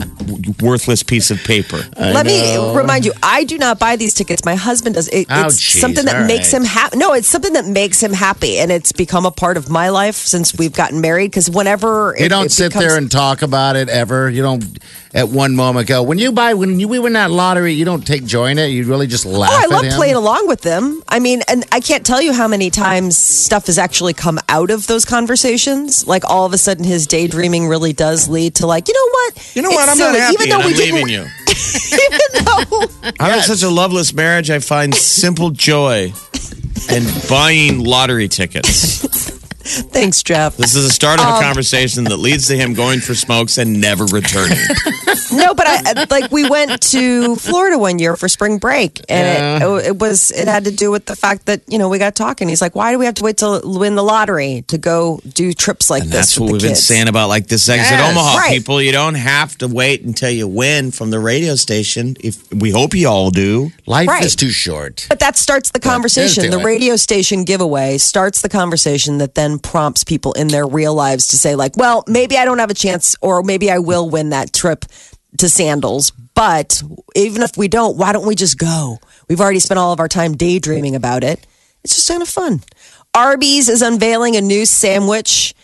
worthless 0.62 1.04
piece 1.04 1.32
of 1.32 1.38
paper. 1.44 1.80
Let 1.98 2.26
me 2.26 2.58
remind 2.76 3.06
you, 3.06 3.14
I 3.24 3.44
do 3.44 3.58
not 3.58 3.80
buy 3.80 3.96
these 3.96 4.14
tickets. 4.14 4.44
My 4.46 4.56
husband 4.56 4.96
does. 4.96 5.08
It, 5.10 5.28
Oh, 5.30 5.46
it's 5.46 5.60
geez, 5.60 5.82
something 5.82 6.06
that 6.06 6.16
all 6.22 6.28
makes 6.28 6.52
right. 6.54 6.62
him 6.62 6.66
happy. 6.68 6.98
No, 6.98 7.14
it's 7.14 7.28
something 7.28 7.54
that 7.54 7.66
makes 7.66 8.02
him 8.02 8.14
happy, 8.14 8.60
and 8.60 8.72
it's 8.72 8.92
become 8.92 9.26
a 9.26 9.32
part 9.32 9.58
of 9.58 9.70
my 9.70 9.90
life 9.90 10.16
since 10.16 10.58
we've 10.58 10.74
gotten 10.74 11.00
married. 11.02 11.32
Because 11.32 11.50
whenever 11.50 12.16
You 12.18 12.26
it- 12.26 12.30
don't 12.30 12.46
it 12.48 12.52
sit 12.52 12.70
becomes- 12.70 12.86
there 12.86 12.98
and 12.98 13.10
talk 13.12 13.42
about 13.42 13.76
it 13.76 13.90
ever. 13.90 14.30
You 14.30 14.42
don't 14.42 14.64
at 15.14 15.30
one 15.30 15.56
moment 15.56 15.88
go 15.88 16.04
when 16.04 16.18
you 16.20 16.32
buy 16.32 16.54
when 16.54 16.80
you 16.80 16.88
we 16.88 17.00
win 17.00 17.14
that 17.14 17.32
lottery. 17.32 17.74
You 17.74 17.86
don't 17.86 18.06
take 18.06 18.26
joy 18.26 18.48
in 18.52 18.58
it. 18.58 18.68
You 18.68 18.84
really 18.86 19.08
just 19.08 19.26
laugh. 19.26 19.50
Oh, 19.52 19.58
I 19.60 19.64
at 19.64 19.70
love 19.70 19.86
him. 19.86 19.94
playing 19.94 20.16
along 20.16 20.48
with 20.48 20.62
them. 20.62 21.02
I 21.08 21.20
mean, 21.20 21.42
and 21.48 21.64
I 21.72 21.80
can't 21.80 22.06
tell 22.06 22.22
you 22.22 22.34
how 22.34 22.48
many 22.48 22.70
times 22.70 23.18
stuff 23.18 23.68
has 23.68 23.78
actually 23.78 24.14
come 24.14 24.40
out 24.50 24.70
of 24.72 24.88
those 24.88 25.06
conversations. 25.06 26.06
Like 26.08 26.24
all 26.26 26.46
of 26.46 26.54
a 26.54 26.58
sudden, 26.58 26.84
his 26.84 27.08
daydreaming 27.08 27.68
really 27.68 27.94
does 27.94 28.28
lead 28.28 28.56
to 28.58 28.68
like, 28.68 28.88
you 28.88 28.94
know 28.94 29.10
what? 29.12 29.52
You 29.56 29.62
know 29.64 29.70
what? 29.70 29.90
It's 29.90 30.00
I'm 30.02 30.14
not 30.14 30.20
happy, 30.20 30.34
Even 30.34 30.50
though 30.50 30.56
and 30.58 30.66
we 30.66 30.72
I'm 30.74 30.78
leaving 30.80 31.08
didn't, 31.08 31.10
you. 31.10 31.26
even 32.06 32.46
though 32.46 33.12
I'm 33.20 33.38
in 33.38 33.44
such 33.44 33.64
a 33.64 33.70
loveless 33.70 34.14
marriage. 34.14 34.50
I 34.50 34.60
find 34.60 34.94
simple 34.94 35.50
joy 35.52 36.14
in 36.92 37.04
buying 37.30 37.80
lottery 37.84 38.28
tickets. 38.28 39.36
Thanks, 39.92 40.24
Jeff. 40.24 40.56
This 40.58 40.76
is 40.76 40.84
the 40.86 40.90
start 40.94 41.20
of 41.20 41.26
Um, 41.28 41.36
a 41.36 41.42
conversation 41.42 42.04
that 42.06 42.18
leads 42.18 42.48
to 42.48 42.56
him 42.56 42.74
going 42.74 43.00
for 43.02 43.14
smokes 43.16 43.58
and 43.58 43.80
never 43.82 44.06
returning. 44.06 44.58
No, 45.30 45.54
but 45.54 45.66
I 45.68 46.06
like 46.10 46.32
we 46.32 46.50
went 46.50 46.82
to 46.92 47.36
Florida 47.36 47.78
one 47.78 48.00
year 48.00 48.16
for 48.16 48.30
spring 48.30 48.60
break, 48.60 49.02
and 49.10 49.62
it, 49.62 49.88
it 49.88 49.98
was 50.00 50.32
it 50.32 50.48
had 50.48 50.64
to 50.66 50.72
do 50.72 50.90
with 50.90 51.06
the 51.06 51.18
fact 51.18 51.48
that 51.48 51.62
you 51.68 51.78
know 51.78 51.90
we 51.90 52.00
got 52.00 52.16
talking. 52.16 52.48
He's 52.48 52.62
like, 52.62 52.76
"Why 52.76 52.92
do 52.94 52.98
we 52.98 53.06
have 53.06 53.16
to 53.16 53.24
wait 53.24 53.38
to 53.38 53.60
win 53.64 53.96
the 53.96 54.04
lottery 54.04 54.64
to 54.70 54.78
go 54.78 55.20
do 55.28 55.52
trips 55.54 55.90
like 55.90 56.04
And 56.04 56.12
this?" 56.12 56.18
that's 56.18 56.40
with 56.40 56.44
what 56.44 56.48
the 56.48 56.54
we've 56.54 56.62
been 56.72 56.76
saying 56.76 57.08
about 57.10 57.28
like 57.28 57.48
this 57.48 57.68
exit 57.68 57.92
Yes. 58.00 58.10
Omaha 58.12 58.38
Right. 58.38 58.54
people. 58.54 58.82
You 58.82 58.94
don't 58.94 59.16
have 59.16 59.58
to 59.58 59.68
wait 59.68 60.02
until 60.04 60.30
you 60.30 60.48
win 60.48 60.92
from 60.92 61.10
the 61.12 61.20
radio 61.20 61.56
station. 61.56 62.16
If 62.22 62.52
we 62.54 62.72
hope 62.72 62.96
you 62.96 63.10
all 63.10 63.30
do. 63.30 63.72
Life 63.86 64.08
Right. 64.08 64.24
is 64.24 64.36
too 64.36 64.50
short. 64.50 65.06
But 65.10 65.20
that 65.20 65.38
starts 65.38 65.72
the 65.72 65.80
conversation. 65.80 66.44
do 66.44 66.50
The 66.52 66.60
radio 66.60 66.96
station 66.96 67.44
giveaway 67.44 67.98
starts 67.98 68.42
the 68.42 68.50
conversation 68.50 69.18
that 69.18 69.36
then 69.36 69.57
prompts 69.60 70.04
people 70.04 70.34
in 70.34 70.48
their 70.48 70.66
real 70.66 70.94
lives 70.94 71.28
to 71.28 71.38
say, 71.38 71.56
like, 71.56 71.78
well, 71.78 72.04
maybe 72.08 72.38
I 72.38 72.46
don't 72.46 72.60
have 72.60 72.72
a 72.72 72.76
chance, 72.76 73.16
or 73.22 73.44
maybe 73.44 73.72
I 73.72 73.80
will 73.80 74.10
win 74.10 74.30
that 74.30 74.54
trip 74.54 74.86
to 75.38 75.50
Sandals. 75.50 76.12
But 76.12 76.82
even 77.16 77.42
if 77.42 77.58
we 77.58 77.68
don't, 77.68 77.98
why 77.98 78.14
don't 78.14 78.28
we 78.28 78.36
just 78.36 78.58
go? 78.58 79.00
We've 79.28 79.42
already 79.42 79.60
spent 79.60 79.80
all 79.80 79.94
of 79.94 80.00
our 80.00 80.08
time 80.08 80.36
daydreaming 80.36 80.96
about 80.96 81.24
it. 81.24 81.46
It's 81.84 81.96
just 81.96 82.08
kind 82.08 82.22
of 82.22 82.30
fun. 82.30 82.62
Arby's 83.14 83.70
is 83.70 83.82
unveiling 83.82 84.36
a 84.36 84.42
new 84.42 84.66
sandwich. 84.66 85.56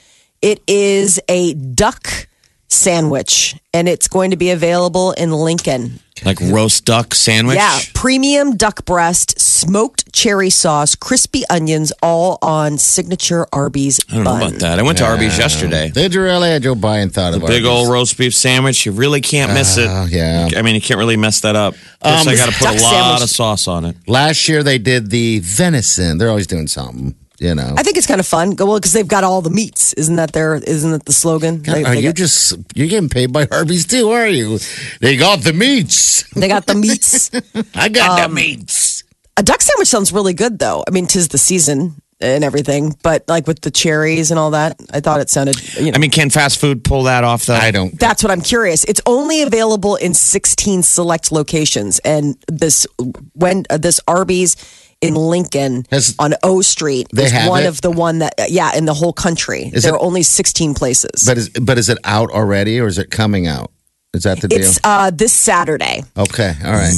It 0.42 0.62
is 0.68 1.20
a 1.30 1.54
duck 1.54 2.28
sandwich, 2.68 3.56
and 3.74 3.88
it's 3.88 4.08
going 4.08 4.32
to 4.32 4.38
be 4.38 4.50
available 4.50 5.12
in 5.12 5.32
Lincoln. 5.32 6.00
Like 6.24 6.40
roast 6.40 6.86
duck 6.86 7.16
sandwich. 7.16 7.56
Yeah, 7.58 7.80
premium 7.96 8.56
duck 8.56 8.86
breast, 8.86 9.40
smoked 9.42 10.14
cherry 10.14 10.52
sauce, 10.52 10.94
crispy 10.96 11.44
onions, 11.50 11.92
all 12.04 12.38
on 12.42 12.78
signature 12.78 13.48
Arby's 13.52 14.00
I 14.10 14.16
don't 14.16 14.24
know 14.24 14.36
about 14.38 14.54
that. 14.60 14.80
I 14.80 14.84
went 14.84 15.00
to 15.00 15.06
Arby's 15.06 15.38
yesterday. 15.38 15.90
Did 15.90 16.14
you 16.14 16.22
really? 16.22 16.52
I 16.52 16.60
Joe 16.60 16.76
Biden 16.76 17.12
thought 17.12 17.34
of 17.34 17.42
Big 17.42 17.66
Arby's. 17.66 17.68
old 17.68 17.90
roast 17.92 18.18
beef 18.18 18.34
sandwich. 18.36 18.86
You 18.86 18.92
really 18.92 19.22
can't 19.22 19.54
miss 19.54 19.78
it. 19.78 19.88
Oh, 19.90 20.06
yeah. 20.10 20.50
I 20.56 20.62
mean, 20.62 20.76
you 20.76 20.82
can't 20.82 21.00
really 21.00 21.18
mess 21.18 21.42
that 21.42 21.56
up. 21.56 21.74
Plus, 22.00 22.22
Um, 22.22 22.32
I 22.32 22.36
got 22.36 22.46
to 22.46 22.52
put 22.58 22.64
duck 22.66 22.78
a 22.78 22.82
lot 22.84 22.92
sandwich- 22.92 23.24
of 23.24 23.30
sauce 23.30 23.68
on 23.68 23.86
it. 23.86 23.98
Last 24.08 24.48
year 24.48 24.62
they 24.64 24.78
did 24.78 25.10
the 25.10 25.40
venison. 25.40 26.20
They're 26.20 26.30
always 26.30 26.48
doing 26.48 26.68
something. 26.68 27.16
You 27.44 27.56
know. 27.56 27.76
I 27.78 27.84
think 27.84 27.98
it's 27.98 28.08
kind 28.08 28.20
of 28.22 28.26
fun. 28.26 28.52
Go 28.52 28.66
well 28.66 28.80
because 28.80 28.94
they've 28.94 29.08
got 29.08 29.24
all 29.24 29.42
the 29.42 29.50
meats. 29.50 29.92
Isn't 29.94 30.16
that 30.16 30.32
their? 30.32 30.56
Isn't 30.56 30.92
that 30.92 31.06
the 31.06 31.14
slogan? 31.14 31.62
They, 31.62 31.84
are 31.84 31.94
they 31.94 31.98
you 32.02 32.10
got, 32.10 32.16
just 32.16 32.54
you're 32.74 32.88
getting 32.88 33.10
paid 33.10 33.34
by 33.34 33.48
Arby's 33.52 33.86
too? 33.86 34.10
Are 34.12 34.28
you? 34.28 34.60
They 35.02 35.18
got 35.18 35.42
the 35.42 35.52
meats. 35.54 36.24
they 36.34 36.48
got 36.48 36.66
the 36.66 36.76
meats. 36.76 37.30
I 37.76 37.90
got 37.90 38.22
Um, 38.22 38.32
the 38.32 38.36
meats. 38.36 39.04
A 39.36 39.44
duck 39.44 39.62
sandwich 39.62 39.88
sounds 39.90 40.14
really 40.14 40.34
good, 40.34 40.58
though. 40.60 40.84
I 40.88 40.92
mean, 40.92 41.06
tis 41.08 41.28
the 41.28 41.38
season 41.38 41.96
and 42.22 42.44
everything, 42.44 42.96
but 43.04 43.28
like 43.28 43.48
with 43.48 43.60
the 43.62 43.72
cherries 43.72 44.32
and 44.32 44.40
all 44.40 44.52
that, 44.52 44.80
I 44.94 45.02
thought 45.02 45.20
it 45.20 45.30
sounded. 45.30 45.60
You 45.76 45.92
know, 45.92 45.96
I 45.96 45.98
mean, 45.98 46.12
can 46.12 46.30
fast 46.30 46.60
food 46.60 46.84
pull 46.84 47.04
that 47.04 47.24
off, 47.26 47.46
though? 47.48 47.56
I 47.56 47.72
don't. 47.72 48.00
That's 48.00 48.24
what 48.24 48.32
I'm 48.32 48.42
curious. 48.42 48.84
It's 48.86 49.02
only 49.06 49.42
available 49.42 49.96
in 49.98 50.14
16 50.14 50.84
select 50.84 51.32
locations, 51.32 52.00
and 52.00 52.38
this 52.48 52.88
when 53.34 53.66
uh, 53.70 53.78
this 53.78 54.00
Arby's 54.08 54.56
in 55.04 55.16
Lincoln 55.16 55.86
Has- 55.92 56.16
on 56.20 56.34
O 56.44 56.62
Street 56.62 57.08
They 57.14 57.26
is 57.26 57.32
have 57.32 57.50
one 57.50 57.64
it? 57.64 57.68
of 57.68 57.82
the 57.82 57.92
one 57.92 58.20
that 58.20 58.34
uh, 58.40 58.46
yeah 58.50 58.76
in 58.78 58.86
the 58.86 58.94
whole 58.94 59.14
country. 59.14 59.70
Is 59.74 59.84
there 59.84 59.94
it- 59.94 59.98
are 59.98 60.02
only 60.02 60.24
16 60.24 60.74
places. 60.74 61.24
But 61.26 61.38
is 61.38 61.50
but 61.50 61.78
is 61.78 61.90
it 61.90 61.98
out 62.04 62.30
already 62.32 62.80
or 62.80 62.88
is 62.88 62.98
it 62.98 63.10
coming 63.12 63.48
out? 63.48 63.72
Is 64.14 64.24
that 64.24 64.42
the 64.42 64.48
deal? 64.48 64.60
it's 64.60 64.80
uh, 64.84 65.10
this 65.10 65.34
Saturday, 65.34 66.04
okay, 66.16 66.54
all 66.64 66.72
right. 66.72 66.94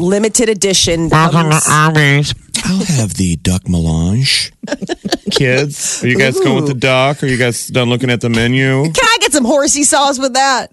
limited 0.00 0.48
edition. 0.48 1.08
comes- 1.08 1.68
Arby's. 1.68 2.34
I'll 2.64 2.84
have 2.84 3.14
the 3.14 3.36
duck 3.36 3.68
melange. 3.68 4.52
Kids, 5.30 6.02
are 6.02 6.08
you 6.08 6.18
guys 6.18 6.34
going 6.40 6.56
with 6.56 6.66
the 6.66 6.74
duck? 6.74 7.22
Are 7.22 7.26
you 7.26 7.36
guys 7.36 7.68
done 7.68 7.88
looking 7.88 8.10
at 8.10 8.20
the 8.20 8.28
menu? 8.28 8.82
Can 8.82 9.04
I 9.04 9.18
get 9.20 9.32
some 9.32 9.44
horsey 9.44 9.84
sauce 9.84 10.18
with 10.18 10.32
that? 10.34 10.72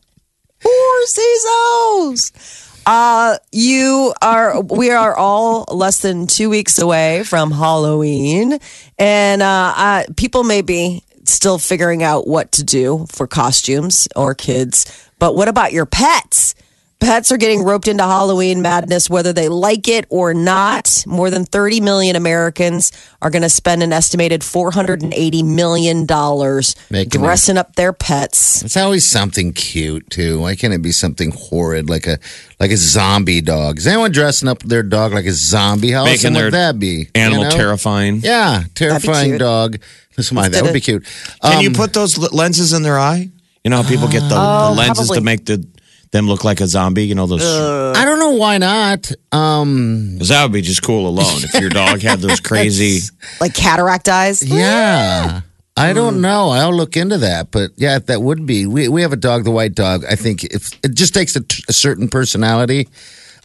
Horsey 0.64 1.36
sauce. 1.46 2.65
Uh, 2.86 3.38
you 3.52 4.14
are, 4.22 4.62
we 4.62 4.92
are 4.92 5.16
all 5.16 5.66
less 5.72 6.02
than 6.02 6.28
two 6.28 6.50
weeks 6.50 6.78
away 6.78 7.24
from 7.24 7.52
Halloween. 7.52 8.60
And, 9.00 9.42
uh, 9.42 9.74
uh, 9.76 10.04
people 10.16 10.44
may 10.44 10.62
be 10.62 11.04
still 11.24 11.58
figuring 11.58 12.04
out 12.04 12.28
what 12.28 12.52
to 12.54 12.64
do 12.64 13.06
for 13.10 13.28
costumes 13.28 14.08
or 14.16 14.36
kids. 14.36 15.10
But 15.18 15.36
what 15.36 15.48
about 15.48 15.74
your 15.74 15.86
pets? 15.86 16.54
Pets 17.06 17.32
are 17.32 17.38
getting 17.38 17.64
roped 17.64 17.88
into 17.88 18.04
Halloween 18.04 18.64
madness, 18.64 19.12
whether 19.12 19.32
they 19.32 19.48
like 19.48 19.88
it 19.88 20.06
or 20.10 20.34
not. 20.34 21.04
More 21.06 21.30
than 21.30 21.46
30 21.46 21.80
million 21.82 22.16
Americans 22.16 22.92
are 23.22 23.30
going 23.30 23.44
to 23.44 23.50
spend 23.50 23.84
an 23.84 23.94
estimated 23.94 24.42
$480 24.42 25.46
million 25.46 26.08
Making 26.90 27.22
dressing 27.22 27.58
up 27.58 27.76
their 27.76 27.94
pets. 27.94 28.64
It's 28.64 28.76
always 28.76 29.06
something 29.06 29.54
cute 29.54 30.10
too. 30.10 30.40
Why 30.42 30.56
can't 30.56 30.74
it 30.74 30.82
be 30.82 30.92
something 30.92 31.30
horrid 31.32 31.90
like 31.92 32.08
a 32.08 32.18
like 32.60 32.72
a 32.72 32.78
zombie 32.78 33.42
dog? 33.42 33.78
Is 33.78 33.86
anyone 33.86 34.12
dressing 34.12 34.50
up 34.50 34.64
their 34.64 34.82
dog 34.82 35.14
like 35.14 35.26
a 35.28 35.32
zombie? 35.32 35.92
How 35.92 36.06
Making 36.06 36.32
awesome 36.34 36.46
would 36.46 36.54
that 36.56 36.80
be? 36.80 37.10
Animal 37.14 37.44
You 37.44 37.50
know? 37.52 37.56
terrifying. 37.56 38.22
Yeah, 38.24 38.64
terrifying 38.74 39.38
dog. 39.38 39.78
Listen, 40.18 40.36
my, 40.36 40.50
that 40.50 40.64
would 40.64 40.74
be 40.74 40.82
cute. 40.82 41.06
Can 41.44 41.62
you 41.62 41.70
Um, 41.70 41.76
put 41.76 41.94
those 41.94 42.18
lenses 42.34 42.74
in 42.74 42.82
their 42.82 42.98
eye? 42.98 43.30
You 43.64 43.70
know 43.70 43.82
how 43.82 43.88
people 43.90 44.08
get 44.08 44.22
the, 44.22 44.30
the 44.30 44.74
lenses 44.76 45.08
probably. 45.08 45.18
to 45.20 45.24
make 45.24 45.46
the 45.46 45.68
them 46.12 46.28
look 46.28 46.44
like 46.44 46.62
a 46.62 46.68
zombie. 46.68 47.06
You 47.06 47.16
know 47.16 47.28
those. 47.28 47.44
I 47.44 48.06
don't 48.06 48.20
know 48.20 48.32
why 48.32 48.58
not. 48.58 49.12
Um, 49.32 50.14
Because 50.14 50.30
that 50.30 50.44
would 50.44 50.52
be 50.54 50.62
just 50.62 50.82
cool 50.84 51.08
alone. 51.08 51.44
If 51.44 51.54
your 51.60 51.70
dog 51.70 52.02
had 52.02 52.20
those 52.20 52.40
crazy. 52.50 53.00
Like 53.42 53.54
cataract 53.54 54.08
eyes. 54.10 54.42
yeah. 54.44 55.42
I 55.78 55.92
don't 55.92 56.22
know. 56.22 56.52
I'll 56.52 56.74
look 56.74 56.96
into 56.96 57.18
that, 57.18 57.52
but 57.52 57.72
yeah, 57.76 58.00
that 58.00 58.22
would 58.22 58.46
be. 58.46 58.66
We 58.66 58.88
we 58.88 59.02
have 59.02 59.12
a 59.12 59.18
dog, 59.18 59.44
the 59.44 59.52
white 59.52 59.76
dog. 59.76 60.06
I 60.10 60.16
think 60.16 60.46
if 60.46 60.72
it 60.86 60.96
just 60.96 61.14
takes 61.14 61.36
a, 61.36 61.42
a 61.68 61.74
certain 61.74 62.08
personality 62.08 62.88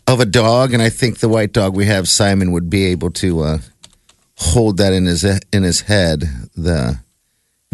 of 0.07 0.21
a 0.21 0.25
dog, 0.25 0.73
and 0.73 0.81
I 0.81 0.91
think 0.91 1.19
the 1.19 1.29
white 1.29 1.53
dog 1.53 1.75
we 1.75 1.87
have, 1.87 2.09
Simon, 2.09 2.53
would 2.53 2.71
be 2.71 2.85
able 2.87 3.11
to 3.13 3.41
uh, 3.41 3.59
hold 4.37 4.77
that 4.77 4.93
in 4.93 5.07
his 5.07 5.25
in 5.53 5.65
his 5.65 5.81
head. 5.81 6.23
The 6.57 7.01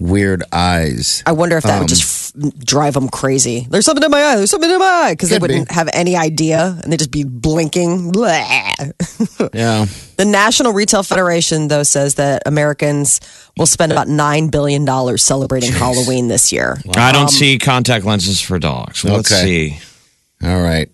weird 0.00 0.42
eyes. 0.52 1.22
I 1.26 1.32
wonder 1.32 1.58
if 1.58 1.64
that 1.64 1.74
Um, 1.74 1.80
would 1.80 1.88
just 1.88 2.02
f- 2.02 2.25
drive 2.58 2.94
them 2.94 3.08
crazy. 3.08 3.66
There's 3.70 3.84
something 3.84 4.04
in 4.04 4.10
my 4.10 4.22
eye. 4.22 4.36
There's 4.36 4.50
something 4.50 4.70
in 4.70 4.78
my 4.78 4.84
eye 4.84 5.12
because 5.12 5.30
they 5.30 5.36
Could 5.38 5.48
be. 5.48 5.54
wouldn't 5.54 5.70
have 5.72 5.88
any 5.92 6.16
idea 6.16 6.78
and 6.82 6.92
they'd 6.92 6.98
just 6.98 7.10
be 7.10 7.24
blinking. 7.24 8.12
Blah. 8.12 8.72
Yeah. 9.52 9.86
The 10.16 10.24
National 10.24 10.72
Retail 10.72 11.02
Federation, 11.02 11.68
though, 11.68 11.82
says 11.82 12.14
that 12.16 12.42
Americans 12.46 13.20
will 13.56 13.66
spend 13.66 13.92
about 13.92 14.06
$9 14.08 14.50
billion 14.50 14.86
celebrating 15.18 15.72
Halloween 15.72 16.28
this 16.28 16.52
year. 16.52 16.78
I 16.96 17.12
don't 17.12 17.22
um, 17.22 17.28
see 17.28 17.58
contact 17.58 18.04
lenses 18.04 18.40
for 18.40 18.58
dogs. 18.58 19.04
Let's 19.04 19.30
Okay. 19.32 19.42
see. 19.70 19.78
All 20.46 20.60
right. 20.62 20.88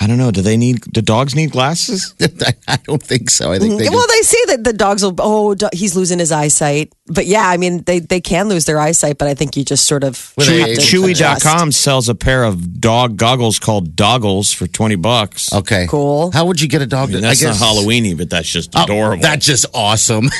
I 0.00 0.06
don't 0.06 0.18
know. 0.18 0.30
Do 0.30 0.42
they 0.42 0.56
need? 0.56 0.80
Do 0.92 1.00
dogs 1.02 1.34
need 1.34 1.50
glasses? 1.50 2.14
I 2.68 2.76
don't 2.84 3.02
think 3.02 3.30
so. 3.30 3.50
I 3.50 3.58
think 3.58 3.78
they 3.80 3.88
well, 3.88 4.06
just, 4.06 4.08
they 4.10 4.22
say 4.22 4.44
that 4.56 4.64
the 4.64 4.72
dogs 4.72 5.02
will, 5.02 5.14
oh, 5.18 5.54
do- 5.56 5.68
he's 5.72 5.96
losing 5.96 6.20
his 6.20 6.30
eyesight. 6.30 6.92
But 7.06 7.26
yeah, 7.26 7.48
I 7.48 7.56
mean, 7.56 7.82
they, 7.82 7.98
they 7.98 8.20
can 8.20 8.48
lose 8.48 8.64
their 8.66 8.78
eyesight, 8.78 9.18
but 9.18 9.26
I 9.28 9.34
think 9.34 9.56
you 9.56 9.64
just 9.64 9.86
sort 9.88 10.04
of. 10.04 10.32
With 10.36 10.46
have 10.46 10.68
age. 10.68 10.78
Chewy.com 10.78 11.72
sells 11.72 12.08
a 12.08 12.14
pair 12.14 12.44
of 12.44 12.80
dog 12.80 13.16
goggles 13.16 13.58
called 13.58 13.96
Doggles 13.96 14.52
for 14.54 14.66
20 14.68 14.94
bucks. 14.96 15.52
okay. 15.52 15.86
Cool. 15.88 16.30
How 16.30 16.44
would 16.46 16.60
you 16.60 16.68
get 16.68 16.80
a 16.82 16.86
dog? 16.86 17.08
I 17.08 17.12
mean, 17.14 17.22
to- 17.22 17.28
that's 17.28 17.42
I 17.42 17.46
not 17.48 17.52
guess, 17.58 17.62
Halloweeny, 17.64 18.16
but 18.16 18.30
that's 18.30 18.48
just 18.48 18.70
Oh, 18.76 18.84
adorable. 18.84 19.22
that's 19.22 19.44
just 19.46 19.66
awesome. 19.74 20.28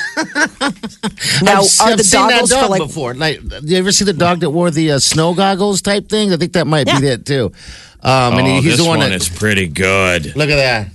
Now, 1.42 1.60
I've, 1.62 1.80
are 1.80 1.88
I've 1.92 1.98
the 1.98 2.04
seen 2.04 2.26
that 2.28 2.46
dog 2.48 2.62
for 2.64 2.68
like. 2.70 2.82
before. 2.82 3.14
Like, 3.14 3.40
you 3.62 3.76
ever 3.78 3.92
see 3.92 4.04
the 4.04 4.12
dog 4.12 4.40
that 4.40 4.50
wore 4.50 4.70
the 4.70 4.92
uh, 4.92 4.98
snow 4.98 5.34
goggles 5.34 5.82
type 5.82 6.08
thing? 6.08 6.32
I 6.32 6.36
think 6.36 6.52
that 6.52 6.66
might 6.66 6.86
Yeah. 6.86 7.00
be 7.00 7.06
it 7.08 7.26
too. 7.26 7.52
Um, 8.02 8.34
oh, 8.34 8.38
and 8.38 8.46
he- 8.46 8.54
he's 8.62 8.64
this 8.64 8.76
the 8.78 8.84
one, 8.84 8.98
one 8.98 9.10
that. 9.10 9.20
is 9.20 9.28
pretty 9.28 9.66
good. 9.66 10.36
Look 10.36 10.50
at 10.50 10.56
that. 10.56 10.88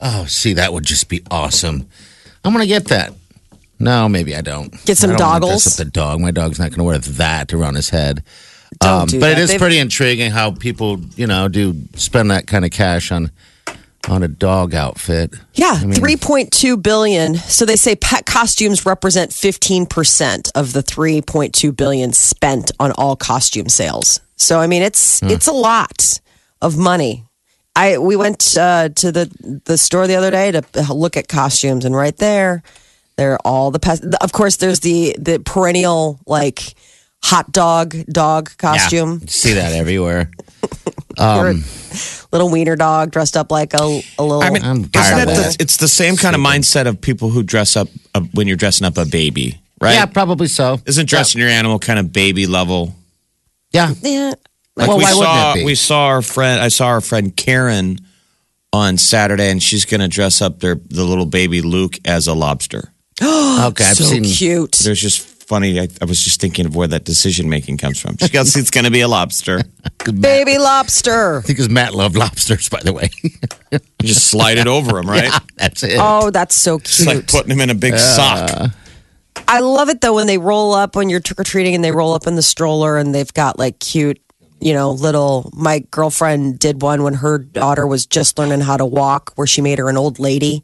Oh, 0.00 0.24
see, 0.26 0.54
that 0.54 0.72
would 0.72 0.84
just 0.84 1.08
be 1.08 1.22
awesome. 1.30 1.86
I'm 2.44 2.52
gonna 2.52 2.66
get 2.66 2.86
that. 2.86 3.12
No, 3.78 4.08
maybe 4.08 4.34
I 4.36 4.40
don't. 4.42 4.72
Get 4.84 4.98
some 4.98 5.10
I 5.12 5.16
don't 5.16 5.42
doggles? 5.42 5.48
Dress 5.64 5.80
up 5.80 5.86
the 5.86 5.90
dog. 5.90 6.20
My 6.20 6.30
dog's 6.30 6.58
not 6.58 6.70
gonna 6.70 6.84
wear 6.84 6.98
that 6.98 7.52
around 7.52 7.74
his 7.76 7.90
head. 7.90 8.22
Don't 8.80 9.02
Um, 9.02 9.06
do 9.08 9.20
but 9.20 9.28
that. 9.30 9.38
it 9.38 9.42
is 9.42 9.50
They've- 9.50 9.58
pretty 9.60 9.78
intriguing 9.78 10.30
how 10.30 10.50
people, 10.52 11.00
you 11.16 11.26
know, 11.26 11.48
do 11.48 11.76
spend 11.96 12.30
that 12.30 12.46
kind 12.46 12.64
of 12.64 12.70
cash 12.70 13.10
on 13.10 13.30
on 14.08 14.22
a 14.22 14.28
dog 14.28 14.74
outfit. 14.74 15.34
Yeah, 15.54 15.78
3.2 15.78 16.76
billion. 16.82 17.36
So 17.36 17.66
they 17.66 17.76
say 17.76 17.94
pet 17.96 18.24
costumes 18.24 18.86
represent 18.86 19.30
15% 19.30 20.50
of 20.54 20.72
the 20.72 20.82
3.2 20.82 21.70
billion 21.76 22.12
spent 22.14 22.70
on 22.80 22.92
all 22.92 23.14
costume 23.14 23.68
sales. 23.68 24.20
So 24.36 24.58
I 24.60 24.66
mean 24.66 24.80
it's 24.82 25.22
it's 25.24 25.46
a 25.46 25.52
lot 25.52 26.18
of 26.62 26.76
money. 26.76 27.24
I 27.76 27.98
we 27.98 28.16
went 28.16 28.56
uh, 28.56 28.88
to 28.88 29.12
the 29.12 29.60
the 29.64 29.78
store 29.78 30.06
the 30.06 30.16
other 30.16 30.30
day 30.30 30.52
to 30.52 30.92
look 30.92 31.16
at 31.16 31.28
costumes 31.28 31.84
and 31.84 31.94
right 31.94 32.16
there 32.16 32.62
there 33.16 33.34
are 33.34 33.40
all 33.44 33.70
the 33.70 33.78
pet 33.78 34.00
of 34.22 34.32
course 34.32 34.56
there's 34.56 34.80
the 34.80 35.14
the 35.18 35.38
perennial 35.40 36.18
like 36.26 36.74
hot 37.22 37.52
dog 37.52 37.94
dog 38.06 38.50
costume. 38.56 39.20
You 39.20 39.26
see 39.28 39.52
that 39.54 39.72
everywhere. 39.72 40.30
Or 41.18 41.52
little 42.32 42.50
wiener 42.50 42.76
dog 42.76 43.10
dressed 43.10 43.36
up 43.36 43.52
like 43.52 43.74
a, 43.74 44.02
a 44.18 44.22
little 44.22 44.42
I 44.42 44.48
mean, 44.48 44.64
I'm 44.64 44.76
isn't 44.78 44.92
tired 44.92 45.28
that 45.28 45.28
of 45.28 45.36
the, 45.36 45.56
it's 45.60 45.76
the 45.76 45.88
same 45.88 46.16
kind 46.16 46.34
of 46.34 46.40
mindset 46.40 46.86
of 46.86 46.98
people 46.98 47.28
who 47.28 47.42
dress 47.42 47.76
up 47.76 47.88
uh, 48.14 48.20
when 48.32 48.46
you're 48.46 48.56
dressing 48.56 48.86
up 48.86 48.96
a 48.96 49.04
baby, 49.04 49.60
right? 49.82 49.94
Yeah, 49.94 50.06
probably 50.06 50.46
so. 50.46 50.78
Isn't 50.86 51.10
dressing 51.10 51.40
your 51.40 51.50
animal 51.50 51.78
kind 51.78 51.98
of 51.98 52.10
baby 52.10 52.46
level? 52.46 52.94
Yeah. 53.72 53.92
yeah. 54.00 54.32
Like 54.80 54.88
Well, 54.88 54.98
we 54.98 55.04
why 55.04 55.12
saw, 55.12 55.50
it 55.52 55.54
be? 55.56 55.64
we 55.64 55.74
saw 55.74 56.06
our 56.06 56.22
friend. 56.22 56.60
I 56.60 56.68
saw 56.68 56.86
our 56.88 57.00
friend 57.00 57.34
Karen 57.36 57.98
on 58.72 58.96
Saturday, 58.98 59.50
and 59.50 59.62
she's 59.62 59.84
going 59.84 60.00
to 60.00 60.08
dress 60.08 60.40
up 60.40 60.60
their 60.60 60.74
the 60.74 61.04
little 61.04 61.26
baby 61.26 61.60
Luke 61.62 61.98
as 62.04 62.26
a 62.26 62.34
lobster. 62.34 62.92
Okay, 63.60 63.84
I've 63.84 63.96
so 63.96 64.04
seen 64.04 64.24
cute. 64.24 64.72
There's 64.82 65.00
just 65.00 65.20
funny. 65.20 65.78
I, 65.78 65.88
I 66.00 66.06
was 66.06 66.24
just 66.24 66.40
thinking 66.40 66.64
of 66.64 66.74
where 66.74 66.88
that 66.88 67.04
decision 67.04 67.50
making 67.50 67.76
comes 67.76 68.00
from. 68.00 68.16
She 68.16 68.30
goes, 68.30 68.56
"It's 68.56 68.70
going 68.70 68.84
to 68.86 68.90
be 68.90 69.02
a 69.02 69.08
lobster." 69.08 69.60
Baby 70.20 70.56
lobster. 70.56 71.38
I 71.38 71.40
think 71.42 71.58
because 71.58 71.68
Matt 71.68 71.92
loved 71.92 72.16
lobsters, 72.16 72.70
by 72.70 72.80
the 72.82 72.94
way. 72.94 73.10
Just 74.02 74.28
slide 74.28 74.56
it 74.56 74.66
over 74.66 74.98
him, 74.98 75.10
right? 75.10 75.30
That's 75.56 75.82
it. 75.82 75.98
Oh, 76.00 76.30
that's 76.30 76.54
so 76.54 76.78
cute. 76.78 76.86
It's 76.88 77.06
like 77.06 77.26
putting 77.28 77.52
him 77.52 77.60
in 77.60 77.68
a 77.68 77.74
big 77.74 77.98
sock. 77.98 78.70
I 79.46 79.60
love 79.60 79.90
it 79.90 80.00
though 80.00 80.14
when 80.14 80.26
they 80.26 80.38
roll 80.38 80.72
up 80.72 80.96
when 80.96 81.10
you're 81.10 81.20
trick 81.20 81.38
or 81.40 81.44
treating 81.44 81.74
and 81.74 81.84
they 81.84 81.92
roll 81.92 82.14
up 82.14 82.26
in 82.26 82.34
the 82.36 82.42
stroller 82.42 82.96
and 82.96 83.14
they've 83.14 83.32
got 83.34 83.58
like 83.58 83.78
cute, 83.78 84.18
you 84.60 84.72
know, 84.72 84.90
little. 84.92 85.50
My 85.54 85.80
girlfriend 85.90 86.58
did 86.58 86.82
one 86.82 87.02
when 87.02 87.14
her 87.14 87.38
daughter 87.38 87.86
was 87.86 88.06
just 88.06 88.38
learning 88.38 88.60
how 88.60 88.76
to 88.76 88.86
walk, 88.86 89.32
where 89.34 89.46
she 89.46 89.62
made 89.62 89.78
her 89.78 89.88
an 89.88 89.96
old 89.96 90.18
lady. 90.18 90.62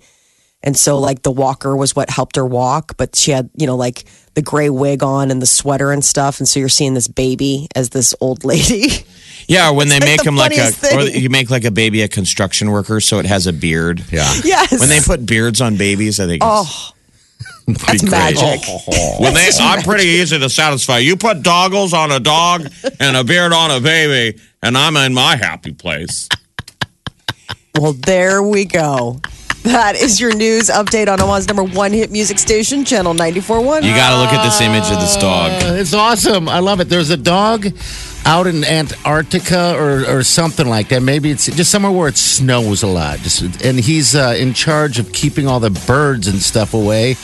And 0.63 0.77
so, 0.77 0.99
like, 0.99 1.23
the 1.23 1.31
walker 1.31 1.77
was 1.77 1.95
what 1.95 2.11
helped 2.11 2.37
her 2.37 2.45
walk, 2.45 2.97
but 2.97 3.15
she 3.15 3.31
had, 3.31 3.51
you 3.57 3.67
know, 3.67 3.77
like 3.77 4.05
the 4.35 4.43
gray 4.43 4.69
wig 4.69 5.03
on 5.03 5.31
and 5.31 5.41
the 5.41 5.47
sweater 5.47 5.93
and 5.93 6.05
stuff. 6.05 6.41
And 6.41 6.49
so 6.49 6.59
you're 6.59 6.69
seeing 6.69 6.95
this 6.95 7.09
baby 7.09 7.69
as 7.77 7.91
this 7.91 8.15
old 8.21 8.45
lady. 8.45 8.89
Yeah, 9.49 9.71
when 9.71 9.89
they 9.89 10.01
like 10.01 10.09
make 10.09 10.23
the 10.23 10.29
him 10.29 10.37
like 10.37 10.53
a, 10.57 10.73
funniest 10.73 11.15
or 11.15 11.19
you 11.19 11.31
make 11.31 11.51
like 11.51 11.65
a 11.65 11.71
baby 11.71 12.03
a 12.03 12.09
construction 12.09 12.71
worker, 12.71 13.01
so 13.01 13.21
it 13.21 13.27
has 13.27 13.47
a 13.47 13.53
beard. 13.53 14.03
yeah. 14.11 14.29
yes. 14.43 14.81
When 14.81 14.89
they 14.89 14.99
put 14.99 15.25
beards 15.25 15.61
on 15.61 15.77
babies, 15.77 16.19
I 16.19 16.27
think 16.27 16.43
oh, 16.45 16.63
it's 16.63 16.96
that's 17.67 18.03
magic. 18.03 18.61
When 19.19 19.35
they, 19.35 19.51
I'm 19.61 19.83
pretty 19.83 20.05
easy 20.05 20.39
to 20.39 20.49
satisfy. 20.49 20.99
You 20.99 21.17
put 21.17 21.43
doggles 21.43 21.93
on 21.93 22.13
a 22.13 22.21
dog 22.21 22.69
and 23.01 23.17
a 23.17 23.25
beard 23.25 23.53
on 23.53 23.71
a 23.71 23.81
baby, 23.81 24.39
and 24.63 24.77
I'm 24.77 24.97
in 24.97 25.15
my 25.15 25.37
happy 25.37 25.73
place. 25.73 26.29
Well, 27.79 27.93
there 27.93 28.43
we 28.43 28.65
go. 28.65 29.21
That 29.65 29.97
is 29.97 30.21
your 30.21 30.33
news 30.33 30.69
update 30.69 31.09
on 31.09 31.21
Omaha's 31.21 31.49
number 31.49 31.65
one 31.65 31.93
hit 31.93 32.13
music 32.13 32.39
station, 32.39 32.85
Channel 32.85 33.15
94.1. 33.15 33.83
You 33.83 33.95
got 33.95 34.11
to 34.11 34.21
look 34.21 34.33
at 34.33 34.45
this 34.45 34.61
image 34.61 34.85
of 34.85 35.01
this 35.01 35.17
dog. 35.17 35.51
Uh, 35.63 35.75
It's 35.75 35.93
awesome. 35.93 36.49
I 36.49 36.61
love 36.61 36.79
it. 36.79 36.89
There's 36.89 37.11
a 37.11 37.17
dog 37.17 37.67
out 38.25 38.47
in 38.47 38.63
Antarctica 38.65 39.75
or, 39.77 40.19
or 40.19 40.23
something 40.23 40.69
like 40.69 40.89
that. 40.91 41.03
Maybe 41.03 41.31
it's 41.33 41.47
just 41.47 41.73
somewhere 41.73 41.91
where 41.91 42.09
it 42.09 42.17
snows 42.17 42.85
a 42.85 42.87
lot. 42.87 43.19
Just 43.19 43.65
and 43.65 43.79
he's 43.81 44.15
uh, 44.15 44.37
in 44.39 44.55
charge 44.55 45.01
of 45.01 45.13
keeping 45.13 45.49
all 45.49 45.59
the 45.59 45.71
birds 45.71 46.29
and 46.29 46.41
stuff 46.41 46.73
away 46.73 47.17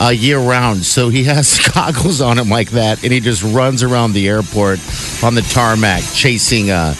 uh, 0.00 0.08
year 0.10 0.38
round. 0.38 0.84
So 0.84 1.08
he 1.08 1.24
has 1.24 1.58
goggles 1.74 2.20
on 2.20 2.38
him 2.38 2.48
like 2.48 2.70
that, 2.70 3.02
and 3.02 3.12
he 3.12 3.20
just 3.20 3.42
runs 3.42 3.82
around 3.82 4.12
the 4.12 4.28
airport 4.28 4.78
on 5.22 5.34
the 5.34 5.42
tarmac 5.42 6.02
chasing. 6.14 6.70
Uh, 6.70 6.94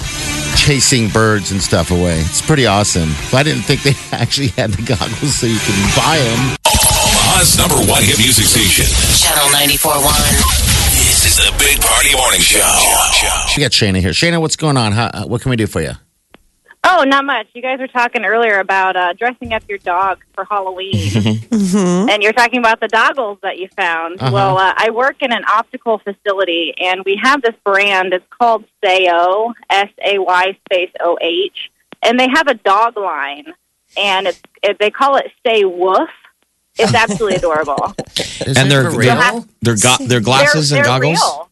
Chasing 0.57 1.09
birds 1.11 1.53
and 1.53 1.63
stuff 1.63 1.91
away. 1.93 2.19
It's 2.21 2.43
pretty 2.43 2.67
awesome. 2.67 3.11
But 3.31 3.39
I 3.39 3.43
didn't 3.45 3.63
think 3.63 3.83
they 3.83 3.93
actually 4.17 4.49
had 4.49 4.73
the 4.73 4.83
goggles 4.83 5.37
so 5.37 5.47
you 5.47 5.59
can 5.59 5.77
buy 5.95 6.19
them. 6.19 6.57
Omaha's 6.67 7.57
number 7.57 7.77
one 7.89 8.03
hit 8.03 8.19
music 8.19 8.47
station. 8.47 8.87
Channel 9.23 9.49
94.1. 9.55 10.03
This 10.91 11.27
is 11.27 11.37
the 11.37 11.53
Big 11.59 11.81
Party 11.81 12.17
Morning 12.17 12.41
Show. 12.41 12.59
We 13.57 13.63
got 13.63 13.71
Shayna 13.73 14.01
here. 14.01 14.11
Shayna, 14.11 14.41
what's 14.41 14.57
going 14.57 14.77
on? 14.77 14.93
How, 14.93 15.27
what 15.29 15.43
can 15.43 15.51
we 15.51 15.57
do 15.57 15.67
for 15.67 15.81
you? 15.81 15.93
Oh, 16.85 17.05
not 17.05 17.25
much. 17.25 17.49
You 17.55 17.63
guys 17.63 17.81
were 17.81 17.89
talking 17.89 18.25
earlier 18.25 18.61
about 18.61 18.97
uh, 18.97 19.13
dressing 19.13 19.53
up 19.53 19.63
your 19.69 19.79
dog 19.79 20.19
for 20.35 20.45
Halloween, 20.45 21.11
and 21.51 22.23
you're 22.23 22.33
talking 22.33 22.61
about 22.61 22.81
the 22.81 22.89
doggles 22.89 23.39
that 23.43 23.59
you 23.59 23.69
found. 23.77 24.21
Uh-huh. 24.21 24.31
Well, 24.33 24.59
uh, 24.59 24.73
I 24.77 24.91
work 24.91 25.21
in 25.21 25.33
an 25.33 25.45
optical 25.53 25.99
facility, 25.99 26.75
and 26.79 27.05
we 27.05 27.21
have 27.23 27.43
this 27.43 27.55
brand. 27.65 28.13
It's 28.15 28.25
called 28.31 28.65
Sayo, 28.83 29.53
S 29.69 29.91
A 30.05 30.19
Y 30.19 30.57
space 30.67 30.91
O 31.01 31.19
H, 31.21 31.71
and 32.03 32.19
they 32.19 32.29
have 32.33 32.47
a 32.47 32.55
dog 32.55 32.97
line, 32.97 33.53
and 33.97 34.29
it's 34.29 34.41
it, 34.63 34.79
they 34.79 34.91
call 34.91 35.17
it 35.17 35.31
Say 35.45 35.65
Woof. 35.65 36.09
It's 36.79 36.95
absolutely 36.95 37.37
adorable. 37.39 37.93
And 38.47 38.71
they're 38.71 38.91
for 38.91 38.99
they're, 39.03 39.17
real? 39.17 39.47
they're, 39.63 39.77
go- 39.77 39.97
they're 40.07 40.21
glasses 40.21 40.71
they're, 40.71 40.79
and 40.79 40.87
they're 40.87 40.93
goggles. 41.01 41.19
Real. 41.21 41.48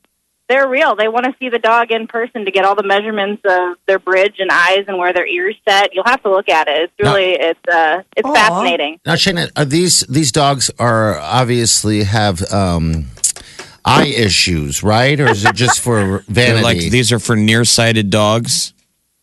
They're 0.48 0.68
real. 0.68 0.94
They 0.94 1.08
want 1.08 1.26
to 1.26 1.34
see 1.40 1.48
the 1.48 1.58
dog 1.58 1.90
in 1.90 2.06
person 2.06 2.44
to 2.44 2.50
get 2.52 2.64
all 2.64 2.76
the 2.76 2.84
measurements 2.84 3.42
of 3.44 3.76
their 3.86 3.98
bridge 3.98 4.36
and 4.38 4.48
eyes 4.50 4.84
and 4.86 4.96
where 4.96 5.12
their 5.12 5.26
ears 5.26 5.56
set. 5.68 5.92
You'll 5.92 6.04
have 6.04 6.22
to 6.22 6.30
look 6.30 6.48
at 6.48 6.68
it. 6.68 6.82
It's 6.82 6.92
really 7.00 7.32
it's 7.32 7.60
uh 7.68 8.02
it's 8.16 8.28
Aw. 8.28 8.32
fascinating. 8.34 9.00
Now, 9.04 9.14
Shayna, 9.14 9.50
are 9.56 9.64
these 9.64 10.00
these 10.02 10.30
dogs 10.30 10.70
are 10.78 11.18
obviously 11.18 12.04
have 12.04 12.42
um, 12.52 13.06
eye 13.84 14.06
issues, 14.06 14.82
right? 14.84 15.18
Or 15.18 15.28
is 15.28 15.44
it 15.44 15.54
just 15.56 15.80
for 15.80 16.22
They're 16.28 16.54
vanity? 16.54 16.62
like 16.62 16.78
these 16.78 17.10
are 17.12 17.18
for 17.18 17.34
nearsighted 17.34 18.10
dogs. 18.10 18.72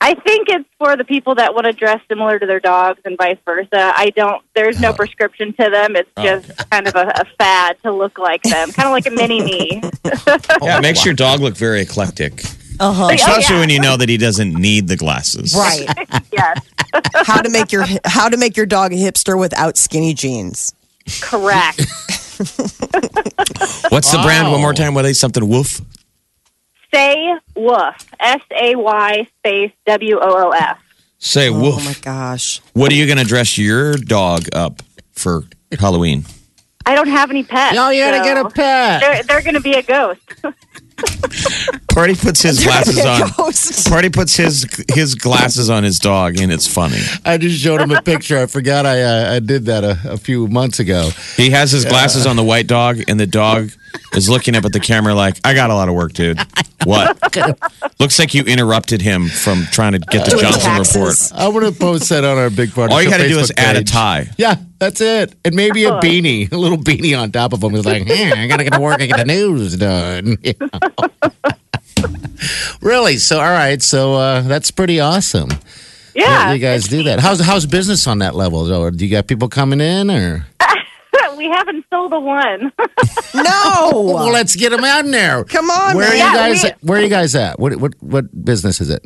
I 0.01 0.15
think 0.15 0.49
it's 0.49 0.67
for 0.83 0.97
the 0.97 1.05
people 1.05 1.33
that 1.35 1.53
want 1.53 1.65
to 1.65 1.71
dress 1.71 2.01
similar 2.09 2.37
to 2.37 2.45
their 2.45 2.59
dogs 2.59 2.99
and 3.05 3.17
vice 3.17 3.37
versa. 3.45 3.69
I 3.95 4.09
don't. 4.17 4.43
There's 4.53 4.81
no 4.81 4.91
prescription 4.91 5.53
to 5.53 5.69
them. 5.69 5.95
It's 5.95 6.09
just 6.17 6.69
kind 6.69 6.89
of 6.89 6.95
a, 6.95 7.07
a 7.07 7.25
fad 7.37 7.77
to 7.83 7.91
look 7.93 8.17
like 8.17 8.41
them, 8.43 8.69
kind 8.73 8.87
of 8.87 8.91
like 8.91 9.05
a 9.05 9.11
mini 9.11 9.41
me. 9.41 9.81
yeah, 10.61 10.77
it 10.77 10.81
makes 10.81 11.05
your 11.05 11.13
dog 11.13 11.39
look 11.39 11.55
very 11.55 11.79
eclectic. 11.79 12.43
Uh-huh. 12.81 13.09
Especially 13.13 13.55
yeah. 13.55 13.61
when 13.61 13.69
you 13.69 13.79
know 13.79 13.95
that 13.95 14.09
he 14.09 14.17
doesn't 14.17 14.53
need 14.53 14.89
the 14.89 14.97
glasses. 14.97 15.55
Right. 15.55 15.87
yes, 16.33 16.59
how 17.15 17.41
to 17.41 17.49
make 17.49 17.71
your 17.71 17.85
how 18.03 18.27
to 18.27 18.35
make 18.35 18.57
your 18.57 18.65
dog 18.65 18.91
a 18.91 18.97
hipster 18.97 19.39
without 19.39 19.77
skinny 19.77 20.13
jeans. 20.13 20.73
correct. 21.21 21.79
What's 23.87 24.11
the 24.11 24.19
brand? 24.21 24.51
One 24.51 24.59
more 24.59 24.73
time. 24.73 24.95
What 24.95 25.05
is 25.05 25.17
something? 25.17 25.47
Woof. 25.47 25.79
Say 26.93 27.33
woof. 27.55 28.05
S 28.19 28.41
A 28.51 28.75
Y 28.75 29.27
space 29.39 29.71
W 29.85 30.19
O 30.21 30.47
O 30.47 30.51
F. 30.51 30.79
Say 31.17 31.49
woof. 31.49 31.75
Oh 31.79 31.83
my 31.85 31.95
gosh. 32.01 32.61
What 32.73 32.91
are 32.91 32.95
you 32.95 33.05
going 33.05 33.17
to 33.17 33.23
dress 33.23 33.57
your 33.57 33.95
dog 33.95 34.47
up 34.53 34.81
for 35.11 35.43
Halloween? 35.79 36.25
I 36.85 36.95
don't 36.95 37.07
have 37.07 37.29
any 37.29 37.43
pets. 37.43 37.75
No, 37.75 37.89
you 37.89 38.03
gotta 38.03 38.17
so 38.17 38.23
get 38.23 38.37
a 38.37 38.49
pet. 38.49 39.01
They're, 39.01 39.23
they're 39.23 39.41
going 39.41 39.53
to 39.53 39.61
be 39.61 39.73
a 39.73 39.81
ghost. 39.83 40.19
Party 41.89 42.15
puts 42.15 42.41
his 42.41 42.63
glasses 42.63 42.99
on. 42.99 43.91
Party 43.91 44.09
puts 44.09 44.35
his 44.35 44.65
his 44.89 45.15
glasses 45.15 45.69
on 45.69 45.83
his 45.83 45.99
dog, 45.99 46.37
and 46.39 46.51
it's 46.51 46.67
funny. 46.67 46.99
I 47.25 47.37
just 47.37 47.59
showed 47.59 47.81
him 47.81 47.91
a 47.91 48.01
picture. 48.01 48.37
I 48.37 48.45
forgot 48.45 48.85
I 48.85 49.01
uh, 49.01 49.35
I 49.35 49.39
did 49.39 49.65
that 49.65 49.83
a, 49.83 49.97
a 50.05 50.17
few 50.17 50.47
months 50.47 50.79
ago. 50.79 51.09
He 51.35 51.49
has 51.51 51.71
his 51.71 51.85
glasses 51.85 52.25
on 52.25 52.35
the 52.35 52.43
white 52.43 52.67
dog, 52.67 53.01
and 53.07 53.19
the 53.19 53.27
dog 53.27 53.71
is 54.13 54.29
looking 54.29 54.55
up 54.55 54.65
at 54.65 54.73
the 54.73 54.79
camera 54.79 55.13
like, 55.15 55.37
"I 55.43 55.53
got 55.53 55.69
a 55.69 55.75
lot 55.75 55.89
of 55.89 55.95
work, 55.95 56.13
dude." 56.13 56.39
What? 56.85 57.17
Looks 57.99 58.19
like 58.19 58.33
you 58.33 58.43
interrupted 58.43 59.01
him 59.01 59.29
from 59.29 59.63
trying 59.71 59.93
to 59.93 59.99
get 59.99 60.25
the 60.25 60.31
Doing 60.31 60.43
Johnson 60.43 60.61
taxes. 60.61 60.95
report. 61.31 61.41
I 61.41 61.47
want 61.47 61.65
to 61.73 61.79
post 61.79 62.09
that 62.09 62.25
on 62.25 62.37
our 62.37 62.49
big 62.49 62.73
party. 62.73 62.93
All 62.93 63.01
you 63.01 63.09
Show 63.09 63.17
got 63.17 63.23
to 63.23 63.29
do 63.29 63.39
is 63.39 63.51
Facebook 63.51 63.63
add 63.63 63.75
a 63.77 63.79
page. 63.79 63.91
tie. 63.91 64.29
Yeah, 64.37 64.55
that's 64.79 64.99
it, 64.99 65.33
and 65.45 65.55
maybe 65.55 65.85
a 65.85 65.91
beanie, 65.91 66.51
a 66.51 66.57
little 66.57 66.77
beanie 66.77 67.17
on 67.17 67.31
top 67.31 67.53
of 67.53 67.63
him. 67.63 67.73
It's 67.75 67.85
like, 67.85 68.09
I 68.11 68.47
gotta 68.47 68.65
get 68.65 68.73
to 68.73 68.81
work 68.81 68.99
and 68.99 69.07
get 69.09 69.17
the 69.17 69.25
news 69.25 69.77
done. 69.77 70.37
You 70.43 70.53
know? 70.59 72.09
really? 72.81 73.17
So, 73.17 73.37
all 73.37 73.43
right. 73.51 73.81
So 73.81 74.15
uh, 74.15 74.41
that's 74.41 74.71
pretty 74.71 74.99
awesome. 74.99 75.49
Yeah. 76.15 76.51
you 76.53 76.59
guys 76.59 76.83
do 76.87 77.03
that. 77.03 77.19
How's 77.19 77.39
how's 77.39 77.65
business 77.65 78.05
on 78.07 78.19
that 78.19 78.35
level? 78.35 78.71
Or 78.71 78.91
do 78.91 79.05
you 79.05 79.11
got 79.11 79.27
people 79.27 79.47
coming 79.47 79.79
in, 79.81 80.11
or 80.11 80.45
we 81.43 81.49
haven't 81.49 81.85
sold 81.89 82.13
a 82.13 82.19
one. 82.19 82.71
well, 83.33 83.43
No. 84.03 84.29
let's 84.31 84.55
get 84.55 84.69
them 84.69 84.83
out 84.83 85.05
in 85.05 85.11
there. 85.11 85.43
Come 85.43 85.69
on, 85.69 85.95
Where 85.95 86.05
are 86.07 86.09
man. 86.09 86.17
you 86.17 86.23
Yeah, 86.23 86.33
guys? 86.33 86.63
we- 86.63 86.87
where 86.87 86.99
are 86.99 87.01
you 87.03 87.09
guys 87.09 87.35
at? 87.35 87.59
What 87.59 87.75
what 87.77 87.93
what 88.01 88.45
business 88.45 88.79
is 88.81 88.89
it? 88.89 89.03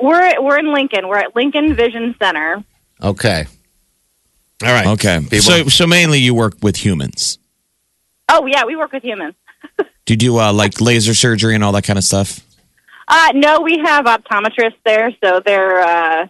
we're 0.00 0.40
we're 0.42 0.58
in 0.58 0.72
Lincoln. 0.72 1.08
We're 1.08 1.18
at 1.18 1.34
Lincoln 1.36 1.74
Vision 1.74 2.14
Center. 2.20 2.64
Okay. 3.02 3.46
All 4.62 4.68
right. 4.72 4.86
Okay. 4.86 5.18
People. 5.20 5.38
So 5.40 5.64
so 5.68 5.86
mainly 5.86 6.18
you 6.20 6.34
work 6.34 6.54
with 6.62 6.76
humans. 6.76 7.38
Oh 8.28 8.46
yeah, 8.46 8.64
we 8.64 8.76
work 8.76 8.92
with 8.92 9.02
humans. 9.04 9.34
Do 10.04 10.14
you 10.14 10.16
do 10.16 10.38
uh, 10.38 10.52
like 10.52 10.80
laser 10.80 11.14
surgery 11.14 11.54
and 11.54 11.62
all 11.64 11.72
that 11.72 11.84
kind 11.84 11.98
of 11.98 12.04
stuff? 12.04 12.40
Uh, 13.08 13.32
no, 13.34 13.60
we 13.60 13.78
have 13.78 14.04
optometrists 14.06 14.76
there, 14.84 15.10
so 15.22 15.40
they're 15.44 15.80
uh, 15.80 16.26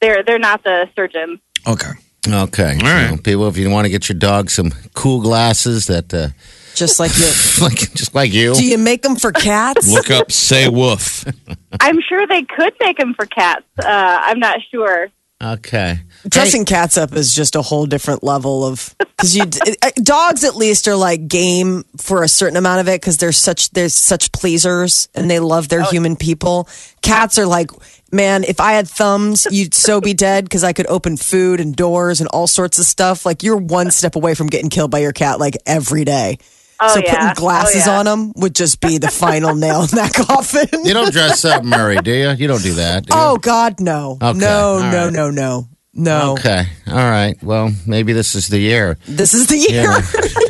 they're 0.00 0.22
they're 0.22 0.38
not 0.38 0.62
the 0.64 0.88
surgeons. 0.96 1.38
Okay. 1.66 1.90
Okay. 2.28 2.78
All 2.82 2.86
right. 2.86 3.10
So, 3.10 3.16
people, 3.16 3.48
if 3.48 3.56
you 3.56 3.70
want 3.70 3.86
to 3.86 3.90
get 3.90 4.08
your 4.08 4.18
dog 4.18 4.50
some 4.50 4.70
cool 4.94 5.20
glasses 5.20 5.86
that, 5.86 6.12
uh, 6.12 6.28
Just 6.74 7.00
like 7.00 7.16
you. 7.16 7.26
like, 7.64 7.78
just 7.94 8.14
like 8.14 8.32
you. 8.32 8.54
Do 8.54 8.64
you 8.64 8.78
make 8.78 9.02
them 9.02 9.16
for 9.16 9.32
cats? 9.32 9.90
Look 9.90 10.10
up 10.10 10.30
say 10.30 10.68
woof. 10.68 11.24
I'm 11.80 12.00
sure 12.00 12.26
they 12.26 12.42
could 12.42 12.74
make 12.80 12.98
them 12.98 13.14
for 13.14 13.26
cats. 13.26 13.64
Uh, 13.78 13.86
I'm 13.86 14.38
not 14.38 14.60
sure. 14.70 15.08
Okay. 15.42 16.00
Dressing 16.28 16.66
cats 16.66 16.98
up 16.98 17.14
is 17.14 17.32
just 17.32 17.56
a 17.56 17.62
whole 17.62 17.86
different 17.86 18.22
level 18.22 18.66
of 18.66 18.94
because 18.98 19.34
you 19.34 19.44
uh, 19.44 19.90
dogs 20.02 20.44
at 20.44 20.54
least 20.54 20.86
are 20.86 20.96
like 20.96 21.28
game 21.28 21.82
for 21.96 22.22
a 22.22 22.28
certain 22.28 22.58
amount 22.58 22.80
of 22.80 22.88
it 22.88 23.00
because 23.00 23.16
they're 23.16 23.32
such 23.32 23.70
they're 23.70 23.88
such 23.88 24.32
pleasers 24.32 25.08
and 25.14 25.30
they 25.30 25.40
love 25.40 25.70
their 25.70 25.82
human 25.84 26.14
people. 26.14 26.68
Cats 27.00 27.38
are 27.38 27.46
like, 27.46 27.70
man, 28.12 28.44
if 28.44 28.60
I 28.60 28.72
had 28.72 28.88
thumbs, 28.88 29.46
you'd 29.50 29.74
so 29.74 30.00
be 30.00 30.14
dead 30.14 30.44
because 30.44 30.64
I 30.64 30.72
could 30.72 30.86
open 30.88 31.16
food 31.16 31.60
and 31.60 31.74
doors 31.74 32.20
and 32.20 32.28
all 32.28 32.46
sorts 32.46 32.78
of 32.78 32.84
stuff. 32.84 33.24
Like 33.26 33.42
you're 33.42 33.56
one 33.56 33.90
step 33.90 34.16
away 34.16 34.34
from 34.34 34.48
getting 34.48 34.70
killed 34.70 34.90
by 34.90 34.98
your 35.00 35.12
cat 35.12 35.38
like 35.40 35.56
every 35.66 36.04
day. 36.04 36.38
Oh, 36.82 36.94
so 36.94 37.00
yeah. 37.04 37.14
putting 37.14 37.34
glasses 37.34 37.86
Oh, 37.86 37.90
yeah. 37.92 37.98
on 37.98 38.04
them 38.06 38.32
would 38.36 38.54
just 38.54 38.80
be 38.80 38.96
the 38.98 39.08
final 39.10 39.54
nail 39.54 39.82
in 39.82 39.88
that 39.96 40.12
coffin. 40.26 40.66
You 40.84 40.94
don't 40.94 41.12
dress 41.12 41.44
up, 41.44 41.62
Murray, 41.62 41.98
do 41.98 42.10
you? 42.10 42.30
You 42.30 42.48
don't 42.48 42.62
do 42.62 42.72
that. 42.74 43.04
do 43.06 43.14
you? 43.14 43.20
Oh 43.22 43.36
God, 43.36 43.80
no, 43.80 44.16
Okay, 44.22 44.38
no, 44.38 44.48
all 44.48 44.80
no, 44.80 45.04
right. 45.04 45.12
no, 45.12 45.30
no, 45.30 45.68
no. 45.92 46.32
Okay. 46.38 46.64
All 46.86 46.94
right. 46.94 47.34
Well, 47.42 47.70
maybe 47.86 48.14
this 48.14 48.34
is 48.34 48.48
the 48.48 48.58
year. 48.58 48.96
This 49.06 49.34
is 49.34 49.48
the 49.48 49.58
year. 49.58 49.82
Yeah. 49.82 50.00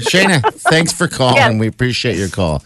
Shayna, 0.09 0.55
thanks 0.55 0.93
for 0.93 1.09
calling. 1.09 1.37
Yes. 1.37 1.59
We 1.59 1.67
appreciate 1.67 2.17
your 2.17 2.29
call. 2.29 2.63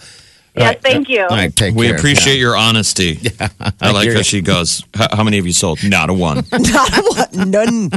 Yes, 0.56 0.76
thank 0.82 1.08
you. 1.08 1.22
All 1.22 1.28
right. 1.28 1.54
Take 1.54 1.74
We 1.74 1.86
care. 1.88 1.96
appreciate 1.96 2.38
your 2.38 2.56
honesty. 2.56 3.18
Yeah, 3.40 3.48
I 3.80 3.90
like 3.90 4.08
how 4.10 4.18
you. 4.18 4.22
she 4.22 4.40
goes. 4.40 4.84
"How 4.94 5.08
how 5.16 5.24
many 5.24 5.38
of 5.38 5.46
you 5.46 5.52
sold? 5.52 5.82
Not 5.82 6.10
a 6.10 6.14
one. 6.14 6.36
Not 6.52 6.98
a 6.98 7.28
one. 7.36 7.50
None. 7.50 7.90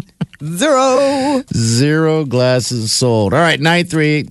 Zero. 0.44 1.44
Zero 1.54 2.26
glasses 2.26 2.92
sold. 2.92 3.34
All 3.34 3.40
right, 3.40 3.60
938 3.60 4.30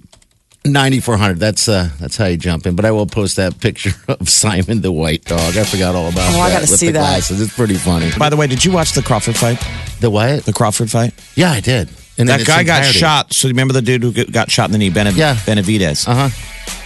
9400. 0.64 1.38
That's 1.38 1.68
uh 1.68 1.90
that's 2.00 2.16
how 2.16 2.26
you 2.26 2.36
jump 2.36 2.66
in. 2.66 2.74
But 2.74 2.84
I 2.84 2.90
will 2.90 3.06
post 3.06 3.36
that 3.36 3.60
picture 3.60 3.90
of 4.08 4.28
Simon 4.28 4.80
the 4.80 4.90
white 4.92 5.24
dog. 5.24 5.56
I 5.56 5.62
forgot 5.64 5.94
all 5.94 6.08
about 6.08 6.28
Oh, 6.30 6.32
that. 6.32 6.40
I 6.40 6.50
gotta 6.50 6.62
with 6.62 6.80
see 6.80 6.86
the 6.86 6.92
that. 6.94 6.98
Glasses. 7.00 7.40
It's 7.40 7.54
pretty 7.54 7.74
funny. 7.76 8.10
By 8.18 8.28
the 8.28 8.36
way, 8.36 8.46
did 8.48 8.64
you 8.64 8.72
watch 8.72 8.92
the 8.92 9.02
Crawford 9.02 9.36
fight? 9.36 9.62
The 10.00 10.10
what? 10.10 10.44
The 10.44 10.52
Crawford 10.52 10.90
fight? 10.90 11.14
Yeah, 11.36 11.52
I 11.52 11.60
did. 11.60 11.88
And 12.18 12.28
that 12.28 12.46
guy 12.46 12.62
got 12.64 12.84
shot. 12.84 13.32
So 13.32 13.48
remember 13.48 13.72
the 13.74 13.82
dude 13.82 14.02
who 14.02 14.12
got- 14.12 14.32
got 14.32 14.50
shot 14.50 14.66
in 14.66 14.72
the 14.72 14.78
knee, 14.78 14.90
Benav- 14.90 15.16
Yeah. 15.16 15.36
Benavides? 15.46 16.08
Uh-huh. 16.08 16.30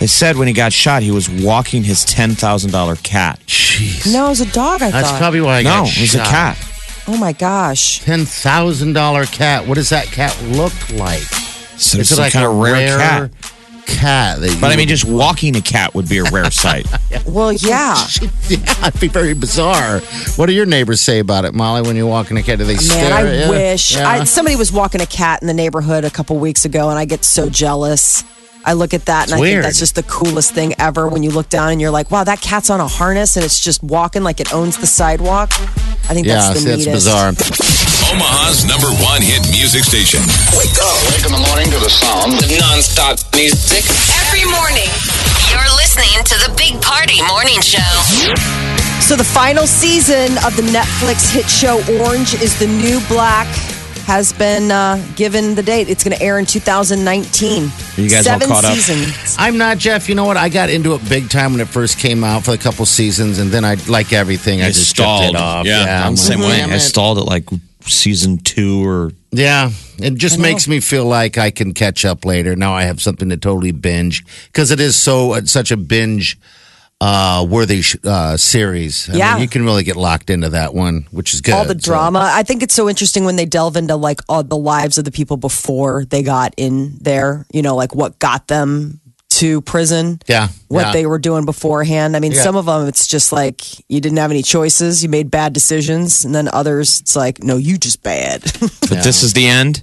They 0.00 0.06
said 0.06 0.36
when 0.36 0.48
he 0.48 0.54
got 0.54 0.72
shot, 0.72 1.02
he 1.02 1.10
was 1.10 1.28
walking 1.28 1.84
his 1.84 2.04
ten 2.04 2.34
thousand 2.34 2.70
dollar 2.72 2.96
cat. 2.96 3.38
Jeez. 3.46 4.12
No, 4.12 4.26
it 4.26 4.30
was 4.30 4.40
a 4.40 4.46
dog. 4.46 4.82
I 4.82 4.90
thought. 4.90 4.92
That's 4.92 5.10
thought. 5.10 5.18
probably 5.18 5.40
why 5.40 5.58
I 5.58 5.62
No, 5.62 5.70
got 5.84 5.96
it 5.96 6.00
was 6.00 6.14
a 6.14 6.18
cat. 6.18 6.58
oh 7.06 7.16
my 7.16 7.32
gosh. 7.32 8.00
Ten 8.00 8.24
thousand 8.26 8.92
dollar 8.94 9.24
cat. 9.26 9.66
What 9.66 9.74
does 9.74 9.90
that 9.90 10.06
cat 10.06 10.36
look 10.42 10.72
like? 10.90 11.22
So 11.76 11.96
Is 11.98 12.00
it's 12.00 12.10
it 12.12 12.14
some 12.16 12.24
like 12.24 12.32
kind 12.32 12.44
a 12.46 12.50
of 12.50 12.56
rare, 12.56 12.98
cat. 12.98 13.30
Cat. 13.98 14.40
that 14.40 14.50
you 14.54 14.60
But 14.60 14.72
I 14.72 14.76
mean, 14.76 14.88
just 14.88 15.04
walking 15.04 15.56
a 15.56 15.60
cat 15.60 15.94
would 15.94 16.08
be 16.08 16.18
a 16.18 16.24
rare 16.24 16.50
sight. 16.50 16.86
Well, 17.26 17.52
yeah. 17.52 17.94
yeah, 18.48 18.86
it'd 18.88 19.00
be 19.00 19.06
very 19.08 19.34
bizarre. 19.34 20.00
What 20.36 20.46
do 20.46 20.52
your 20.52 20.66
neighbors 20.66 21.00
say 21.00 21.18
about 21.20 21.44
it, 21.44 21.54
Molly? 21.54 21.82
When 21.82 21.94
you're 21.94 22.06
walking 22.06 22.36
a 22.38 22.42
cat, 22.42 22.58
do 22.58 22.64
they 22.64 22.74
Man, 22.74 22.80
stare? 22.82 23.12
I 23.12 23.22
at 23.26 23.44
you? 23.44 23.50
wish 23.50 23.94
Yeah. 23.96 24.08
I, 24.08 24.24
somebody 24.24 24.56
was 24.56 24.72
walking 24.72 25.00
a 25.00 25.06
cat 25.06 25.40
in 25.42 25.46
the 25.46 25.54
neighborhood 25.54 26.04
a 26.04 26.10
couple 26.10 26.38
weeks 26.38 26.64
ago, 26.64 26.88
and 26.88 26.98
I 26.98 27.04
get 27.04 27.24
so 27.24 27.48
jealous. 27.48 28.24
I 28.64 28.72
look 28.74 28.94
at 28.94 29.04
that 29.06 29.26
and 29.26 29.34
I 29.34 29.40
weird. 29.40 29.52
think 29.54 29.64
that's 29.64 29.78
just 29.78 29.94
the 29.94 30.02
coolest 30.04 30.52
thing 30.54 30.74
ever. 30.78 31.08
When 31.08 31.22
you 31.22 31.30
look 31.30 31.48
down 31.48 31.70
and 31.72 31.80
you're 31.80 31.90
like, 31.90 32.10
"Wow, 32.10 32.24
that 32.24 32.40
cat's 32.40 32.68
on 32.70 32.80
a 32.80 32.88
harness 32.88 33.36
and 33.36 33.44
it's 33.44 33.60
just 33.60 33.82
walking 33.82 34.22
like 34.22 34.40
it 34.40 34.52
owns 34.52 34.76
the 34.76 34.86
sidewalk." 34.86 35.52
I 36.10 36.12
think 36.12 36.26
yeah, 36.26 36.50
that's 36.50 36.58
the 36.58 36.58
see, 36.58 36.70
that's 36.74 36.86
neatest. 36.90 37.06
bizarre. 37.06 37.30
Omaha's 38.10 38.66
number 38.66 38.90
one 38.98 39.22
hit 39.22 39.46
music 39.54 39.86
station. 39.86 40.18
Wake 40.58 40.74
up. 40.82 40.98
Wake 41.14 41.22
in 41.22 41.30
the 41.30 41.38
morning 41.46 41.70
to 41.70 41.78
the 41.78 41.86
sound 41.86 42.34
of 42.34 42.50
non-stop 42.50 43.22
music. 43.38 43.86
Every 44.26 44.42
morning, 44.50 44.90
you're 45.54 45.70
listening 45.78 46.10
to 46.26 46.36
the 46.42 46.50
Big 46.58 46.82
Party 46.82 47.22
Morning 47.30 47.62
Show. 47.62 47.94
So 48.98 49.14
the 49.14 49.22
final 49.22 49.70
season 49.70 50.34
of 50.42 50.58
the 50.58 50.66
Netflix 50.74 51.30
hit 51.30 51.46
show 51.46 51.78
Orange 52.02 52.34
is 52.42 52.58
the 52.58 52.66
New 52.66 52.98
Black 53.06 53.46
has 54.10 54.32
been 54.32 54.72
uh, 54.72 55.00
given 55.14 55.54
the 55.54 55.62
date. 55.62 55.88
It's 55.88 56.02
going 56.02 56.16
to 56.16 56.20
air 56.20 56.40
in 56.40 56.44
2019. 56.44 57.62
Are 57.62 58.00
you 58.00 58.10
guys 58.10 58.26
all 58.26 58.40
caught 58.40 58.64
up? 58.64 58.74
seasons. 58.74 59.36
I'm 59.38 59.56
not 59.56 59.78
Jeff. 59.78 60.08
You 60.08 60.16
know 60.16 60.24
what? 60.24 60.36
I 60.36 60.48
got 60.48 60.68
into 60.68 60.94
it 60.94 61.08
big 61.08 61.30
time 61.30 61.52
when 61.52 61.60
it 61.60 61.68
first 61.68 61.96
came 62.00 62.24
out 62.24 62.44
for 62.44 62.50
a 62.50 62.58
couple 62.58 62.84
seasons, 62.86 63.38
and 63.38 63.50
then 63.52 63.64
I 63.64 63.74
like 63.88 64.12
everything. 64.12 64.62
I 64.62 64.66
I 64.66 64.68
just 64.70 64.90
stalled. 64.90 65.26
it 65.32 65.36
off. 65.36 65.64
Yeah, 65.64 66.04
I'm 66.04 66.16
the 66.16 66.20
like, 66.22 66.28
same 66.28 66.40
way. 66.40 66.56
damn 66.56 66.70
I 66.70 66.74
it. 66.74 66.80
stalled 66.80 67.18
at 67.18 67.24
like 67.24 67.44
season 67.82 68.38
two 68.38 68.84
or 68.84 69.12
Yeah, 69.30 69.70
it 69.98 70.16
just 70.16 70.40
makes 70.40 70.66
me 70.66 70.80
feel 70.80 71.04
like 71.04 71.38
I 71.38 71.52
can 71.52 71.72
catch 71.72 72.04
up 72.04 72.24
later. 72.24 72.56
Now 72.56 72.74
I 72.74 72.82
have 72.82 73.00
something 73.00 73.28
to 73.28 73.36
totally 73.36 73.70
binge 73.72 74.24
because 74.46 74.72
it 74.72 74.80
is 74.80 74.96
so 74.96 75.34
uh, 75.34 75.44
such 75.44 75.70
a 75.70 75.76
binge 75.76 76.36
uh, 77.00 77.46
worthy 77.48 77.80
sh- 77.82 77.96
uh, 78.04 78.36
series. 78.36 79.08
I 79.08 79.16
Yeah. 79.16 79.32
mean, 79.34 79.42
you 79.42 79.48
can 79.48 79.64
really 79.64 79.84
get 79.84 79.96
locked 79.96 80.28
into 80.30 80.50
that 80.50 80.74
one, 80.74 81.06
which 81.10 81.32
is 81.34 81.40
good. 81.40 81.54
all 81.54 81.64
the 81.64 81.74
So- 81.74 81.78
drama. 81.92 82.30
I 82.32 82.42
think 82.42 82.62
it's 82.62 82.74
so 82.74 82.88
interesting 82.88 83.24
when 83.24 83.36
they 83.36 83.46
delve 83.46 83.76
into 83.76 83.96
like 83.96 84.20
all 84.28 84.42
the 84.42 84.56
lives 84.56 84.98
of 84.98 85.04
the 85.04 85.10
people 85.10 85.36
before 85.36 86.04
they 86.10 86.22
got 86.22 86.52
in 86.56 86.98
there. 87.00 87.46
You 87.52 87.62
know, 87.62 87.74
like 87.74 87.94
what 87.94 88.18
got 88.18 88.48
them 88.48 89.00
to 89.34 89.60
prison. 89.62 90.20
Yeah, 90.28 90.48
What 90.68 90.86
yeah. 90.86 90.92
they 90.92 91.06
were 91.06 91.18
doing 91.18 91.44
beforehand. 91.46 92.16
I 92.16 92.20
mean, 92.20 92.32
Yeah. 92.32 92.42
some 92.42 92.56
of 92.56 92.66
them, 92.66 92.86
it's 92.88 93.06
just 93.06 93.32
like 93.32 93.62
you 93.88 94.00
didn't 94.00 94.18
have 94.18 94.30
any 94.32 94.42
choices. 94.42 95.02
You 95.02 95.08
made 95.08 95.30
bad 95.30 95.52
decisions. 95.54 96.24
And 96.24 96.34
then 96.34 96.48
others, 96.52 97.00
it's 97.00 97.14
like, 97.16 97.42
no, 97.42 97.56
you 97.56 97.78
just 97.78 98.02
bad. 98.02 98.42
But 98.90 99.04
this 99.04 99.22
is 99.22 99.32
the 99.32 99.46
end. 99.46 99.82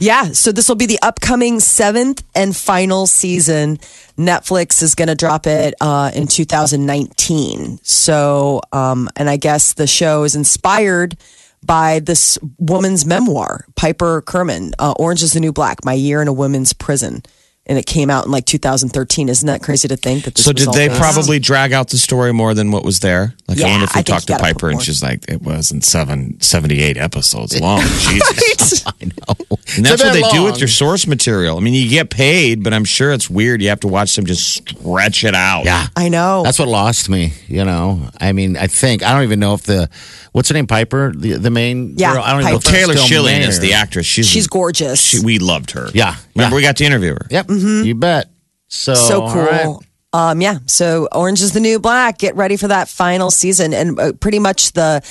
Yeah. 0.00 0.32
So 0.32 0.52
this 0.52 0.68
will 0.68 0.76
be 0.76 0.86
the 0.86 0.98
upcoming 1.02 1.60
seventh 1.60 2.22
and 2.34 2.56
final 2.56 3.06
season. 3.06 3.78
Netflix 4.18 4.82
is 4.82 4.94
going 4.94 5.08
to 5.08 5.14
drop 5.14 5.46
it 5.46 5.74
uh, 5.80 6.10
in 6.14 6.26
2019. 6.26 7.78
So, 7.82 8.60
um, 8.72 9.08
and 9.16 9.28
I 9.28 9.36
guess 9.36 9.74
the 9.74 9.86
show 9.86 10.24
is 10.24 10.34
inspired 10.34 11.16
by 11.64 12.00
this 12.00 12.38
woman's 12.58 13.06
memoir, 13.06 13.64
Piper 13.74 14.22
Kerman, 14.22 14.74
uh, 14.78 14.94
Orange 14.98 15.22
is 15.22 15.32
the 15.32 15.40
New 15.40 15.52
Black, 15.52 15.84
My 15.84 15.94
Year 15.94 16.20
in 16.20 16.28
a 16.28 16.32
Women's 16.32 16.72
Prison. 16.72 17.22
And 17.66 17.78
it 17.78 17.86
came 17.86 18.10
out 18.10 18.26
in 18.26 18.30
like 18.30 18.44
2013. 18.44 19.30
Isn't 19.30 19.46
that 19.46 19.62
crazy 19.62 19.88
to 19.88 19.96
think 19.96 20.24
that 20.24 20.34
this 20.34 20.44
So 20.44 20.50
was 20.50 20.56
did 20.60 20.68
all 20.68 20.74
they 20.74 20.88
based? 20.88 21.00
probably 21.00 21.38
drag 21.38 21.72
out 21.72 21.88
the 21.88 21.96
story 21.96 22.30
more 22.34 22.52
than 22.52 22.70
what 22.70 22.84
was 22.84 23.00
there? 23.00 23.34
Like 23.48 23.56
Yeah, 23.58 23.68
I 23.68 23.70
wonder 23.70 23.84
if 23.84 23.90
we 23.90 23.94
think 24.02 24.06
talked 24.06 24.26
to 24.26 24.36
Piper 24.36 24.68
and 24.68 24.82
she's 24.82 25.02
like, 25.02 25.24
it 25.30 25.40
wasn't 25.40 25.82
seven, 25.82 26.38
78 26.42 26.98
episodes 26.98 27.58
long. 27.58 27.80
Jesus. 27.98 28.86
I 28.86 28.92
know. 29.04 29.58
And 29.76 29.84
that's 29.84 29.94
It's 29.94 30.04
what 30.04 30.12
they 30.12 30.20
bit 30.20 30.32
do 30.32 30.44
with 30.44 30.58
your 30.58 30.68
source 30.68 31.06
material. 31.06 31.56
I 31.56 31.60
mean, 31.60 31.72
you 31.72 31.88
get 31.88 32.10
paid, 32.10 32.62
but 32.62 32.74
I'm 32.74 32.84
sure 32.84 33.12
it's 33.14 33.30
weird. 33.30 33.62
You 33.62 33.70
have 33.70 33.80
to 33.80 33.88
watch 33.88 34.14
them 34.14 34.26
just 34.26 34.46
stretch 34.46 35.24
it 35.24 35.34
out. 35.34 35.64
Yeah. 35.64 35.86
I 35.96 36.10
know. 36.10 36.42
That's 36.42 36.58
what 36.58 36.68
lost 36.68 37.08
me, 37.08 37.32
you 37.48 37.64
know. 37.64 38.10
I 38.20 38.32
mean, 38.32 38.58
I 38.58 38.66
think 38.66 39.02
I 39.02 39.14
don't 39.14 39.22
even 39.22 39.40
know 39.40 39.54
if 39.54 39.62
the 39.62 39.88
what's 40.32 40.48
her 40.50 40.54
name, 40.54 40.66
Piper, 40.66 41.12
the 41.16 41.38
the 41.38 41.50
main 41.50 41.94
Yeah, 41.96 42.12
girl. 42.12 42.22
I 42.22 42.32
don't 42.32 42.40
even 42.42 42.52
know 42.52 42.58
if 42.58 42.64
Taylor 42.64 42.96
Schilling 42.96 43.40
is 43.40 43.58
the 43.60 43.72
actress. 43.72 44.04
She's 44.04 44.28
She's 44.28 44.48
gorgeous. 44.48 45.00
She, 45.00 45.20
we 45.24 45.38
loved 45.38 45.70
her. 45.70 45.88
Yeah, 45.94 46.16
Remember, 46.34 46.54
yeah. 46.54 46.56
we 46.56 46.62
got 46.62 46.76
to 46.76 46.84
interview 46.84 47.12
her. 47.14 47.26
Yep, 47.30 47.46
you 47.58 47.94
bet. 47.94 48.30
So 48.68 48.94
so 48.94 49.28
cool. 49.28 49.42
right. 49.42 49.76
Um, 50.12 50.40
yeah. 50.40 50.58
So 50.66 51.08
Orange 51.12 51.42
is 51.42 51.52
the 51.52 51.60
New 51.60 51.78
Black. 51.78 52.18
Get 52.18 52.36
ready 52.36 52.56
for 52.56 52.68
that 52.68 52.88
final 52.88 53.30
season, 53.30 53.74
and 53.74 53.98
uh, 53.98 54.12
pretty 54.12 54.38
much 54.38 54.72
the 54.72 55.02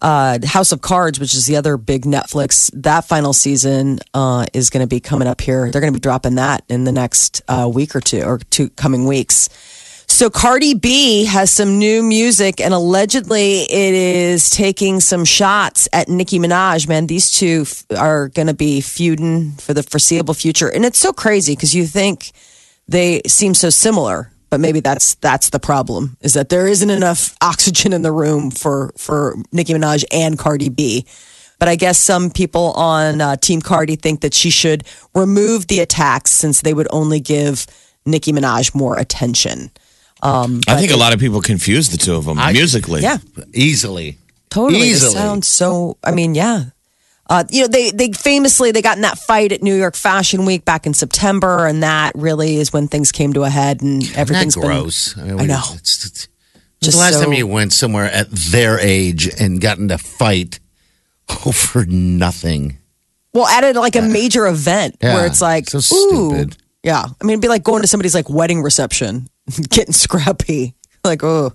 uh, 0.00 0.38
House 0.44 0.72
of 0.72 0.80
Cards, 0.80 1.18
which 1.18 1.34
is 1.34 1.46
the 1.46 1.56
other 1.56 1.76
big 1.76 2.04
Netflix. 2.04 2.70
That 2.74 3.04
final 3.04 3.32
season 3.32 3.98
uh, 4.14 4.46
is 4.52 4.70
going 4.70 4.82
to 4.82 4.86
be 4.86 5.00
coming 5.00 5.28
up 5.28 5.40
here. 5.40 5.70
They're 5.70 5.80
going 5.80 5.92
to 5.92 5.98
be 5.98 6.02
dropping 6.02 6.36
that 6.36 6.64
in 6.68 6.84
the 6.84 6.92
next 6.92 7.42
uh, 7.48 7.70
week 7.72 7.94
or 7.96 8.00
two, 8.00 8.22
or 8.22 8.38
two 8.38 8.70
coming 8.70 9.06
weeks. 9.06 9.48
So 10.16 10.30
Cardi 10.30 10.72
B 10.72 11.26
has 11.26 11.50
some 11.50 11.76
new 11.76 12.02
music, 12.02 12.58
and 12.58 12.72
allegedly 12.72 13.64
it 13.64 13.94
is 13.94 14.48
taking 14.48 14.98
some 15.00 15.26
shots 15.26 15.90
at 15.92 16.08
Nicki 16.08 16.38
Minaj. 16.38 16.88
Man, 16.88 17.06
these 17.06 17.30
two 17.30 17.64
f- 17.66 17.84
are 17.94 18.28
going 18.28 18.46
to 18.46 18.54
be 18.54 18.80
feuding 18.80 19.50
for 19.58 19.74
the 19.74 19.82
foreseeable 19.82 20.32
future, 20.32 20.70
and 20.70 20.86
it's 20.86 20.98
so 20.98 21.12
crazy 21.12 21.52
because 21.52 21.74
you 21.74 21.84
think 21.84 22.32
they 22.88 23.20
seem 23.26 23.52
so 23.52 23.68
similar, 23.68 24.32
but 24.48 24.58
maybe 24.58 24.80
that's 24.80 25.16
that's 25.16 25.50
the 25.50 25.60
problem 25.60 26.16
is 26.22 26.32
that 26.32 26.48
there 26.48 26.66
isn't 26.66 26.88
enough 26.88 27.36
oxygen 27.42 27.92
in 27.92 28.00
the 28.00 28.10
room 28.10 28.50
for 28.50 28.94
for 28.96 29.36
Nicki 29.52 29.74
Minaj 29.74 30.02
and 30.10 30.38
Cardi 30.38 30.70
B. 30.70 31.04
But 31.58 31.68
I 31.68 31.76
guess 31.76 31.98
some 31.98 32.30
people 32.30 32.72
on 32.72 33.20
uh, 33.20 33.36
Team 33.36 33.60
Cardi 33.60 33.96
think 33.96 34.22
that 34.22 34.32
she 34.32 34.48
should 34.48 34.84
remove 35.14 35.66
the 35.66 35.80
attacks 35.80 36.30
since 36.30 36.62
they 36.62 36.72
would 36.72 36.88
only 36.90 37.20
give 37.20 37.66
Nicki 38.06 38.32
Minaj 38.32 38.74
more 38.74 38.98
attention. 38.98 39.70
Um, 40.22 40.60
I 40.66 40.76
think 40.80 40.92
a 40.92 40.96
lot 40.96 41.12
of 41.12 41.20
people 41.20 41.40
confuse 41.40 41.90
the 41.90 41.98
two 41.98 42.14
of 42.14 42.24
them 42.24 42.38
I- 42.38 42.52
musically. 42.52 43.02
yeah, 43.02 43.18
easily. 43.52 44.18
totally. 44.50 44.80
It 44.80 44.92
Easily. 44.92 45.12
sounds 45.12 45.46
so. 45.48 45.98
I 46.02 46.12
mean, 46.12 46.34
yeah. 46.34 46.64
Uh, 47.28 47.42
you 47.50 47.62
know, 47.62 47.68
they 47.68 47.90
they 47.90 48.12
famously 48.12 48.70
they 48.70 48.80
got 48.80 48.96
in 48.96 49.02
that 49.02 49.18
fight 49.18 49.50
at 49.52 49.60
New 49.62 49.74
York 49.74 49.96
Fashion 49.96 50.46
Week 50.46 50.64
back 50.64 50.86
in 50.86 50.94
September, 50.94 51.66
and 51.66 51.82
that 51.82 52.12
really 52.14 52.56
is 52.56 52.72
when 52.72 52.86
things 52.88 53.10
came 53.12 53.32
to 53.34 53.42
a 53.42 53.50
head, 53.50 53.82
and 53.82 54.02
Isn't 54.02 54.14
that 54.14 54.20
everything's 54.20 54.54
been 54.54 54.64
gross. 54.64 55.18
I, 55.18 55.22
mean, 55.24 55.40
I 55.40 55.46
know. 55.46 55.62
It's, 55.74 56.06
it's, 56.06 56.28
Just 56.80 56.96
the 56.96 57.00
last 57.02 57.14
so- 57.14 57.24
time 57.24 57.32
you 57.32 57.46
went 57.48 57.72
somewhere 57.72 58.04
at 58.04 58.30
their 58.30 58.78
age 58.78 59.28
and 59.40 59.60
got 59.60 59.78
into 59.78 59.94
a 59.96 59.98
fight 59.98 60.60
over 61.46 61.84
nothing? 61.86 62.78
Well, 63.34 63.46
at 63.48 63.64
a, 63.64 63.78
like 63.78 63.96
a 63.96 64.02
major 64.02 64.46
event 64.46 64.96
Yeah, 65.02 65.14
where 65.16 65.26
it's 65.26 65.42
like, 65.42 65.68
so 65.68 65.78
ooh, 65.78 65.80
stupid. 66.30 66.56
yeah. 66.82 67.04
I 67.20 67.24
mean, 67.24 67.32
it'd 67.34 67.42
be 67.42 67.48
like 67.48 67.64
going 67.64 67.82
to 67.82 67.88
somebody's 67.88 68.14
like 68.14 68.30
wedding 68.30 68.62
reception, 68.62 69.28
getting 69.70 69.92
scrappy. 69.92 70.74
Like, 71.04 71.22
oh, 71.22 71.52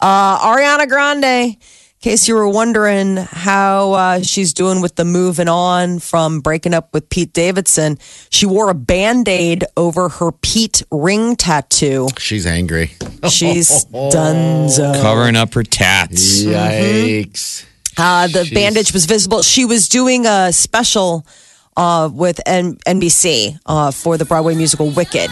uh, 0.00 0.38
Ariana 0.38 0.88
Grande. 0.88 1.56
In 1.56 2.10
case 2.10 2.28
you 2.28 2.34
were 2.34 2.48
wondering 2.48 3.16
how 3.16 3.92
uh, 3.92 4.20
she's 4.20 4.52
doing 4.52 4.82
with 4.82 4.94
the 4.94 5.06
moving 5.06 5.48
on 5.48 6.00
from 6.00 6.40
breaking 6.40 6.74
up 6.74 6.92
with 6.92 7.08
Pete 7.08 7.32
Davidson, 7.32 7.98
she 8.28 8.44
wore 8.44 8.68
a 8.68 8.74
band 8.74 9.26
aid 9.26 9.64
over 9.74 10.10
her 10.10 10.30
Pete 10.30 10.82
ring 10.90 11.34
tattoo. 11.34 12.08
She's 12.18 12.44
angry. 12.44 12.90
She's 13.30 13.84
done. 14.10 14.68
Covering 15.00 15.34
up 15.34 15.54
her 15.54 15.62
tats. 15.62 16.42
Yikes. 16.44 17.64
Uh, 17.96 18.26
the 18.26 18.50
bandage 18.52 18.92
was 18.92 19.06
visible. 19.06 19.40
She 19.40 19.64
was 19.64 19.88
doing 19.88 20.26
a 20.26 20.52
special 20.52 21.26
uh, 21.74 22.10
with 22.12 22.38
N- 22.44 22.76
NBC 22.86 23.58
uh, 23.64 23.92
for 23.92 24.18
the 24.18 24.26
Broadway 24.26 24.54
musical 24.54 24.90
Wicked. 24.90 25.30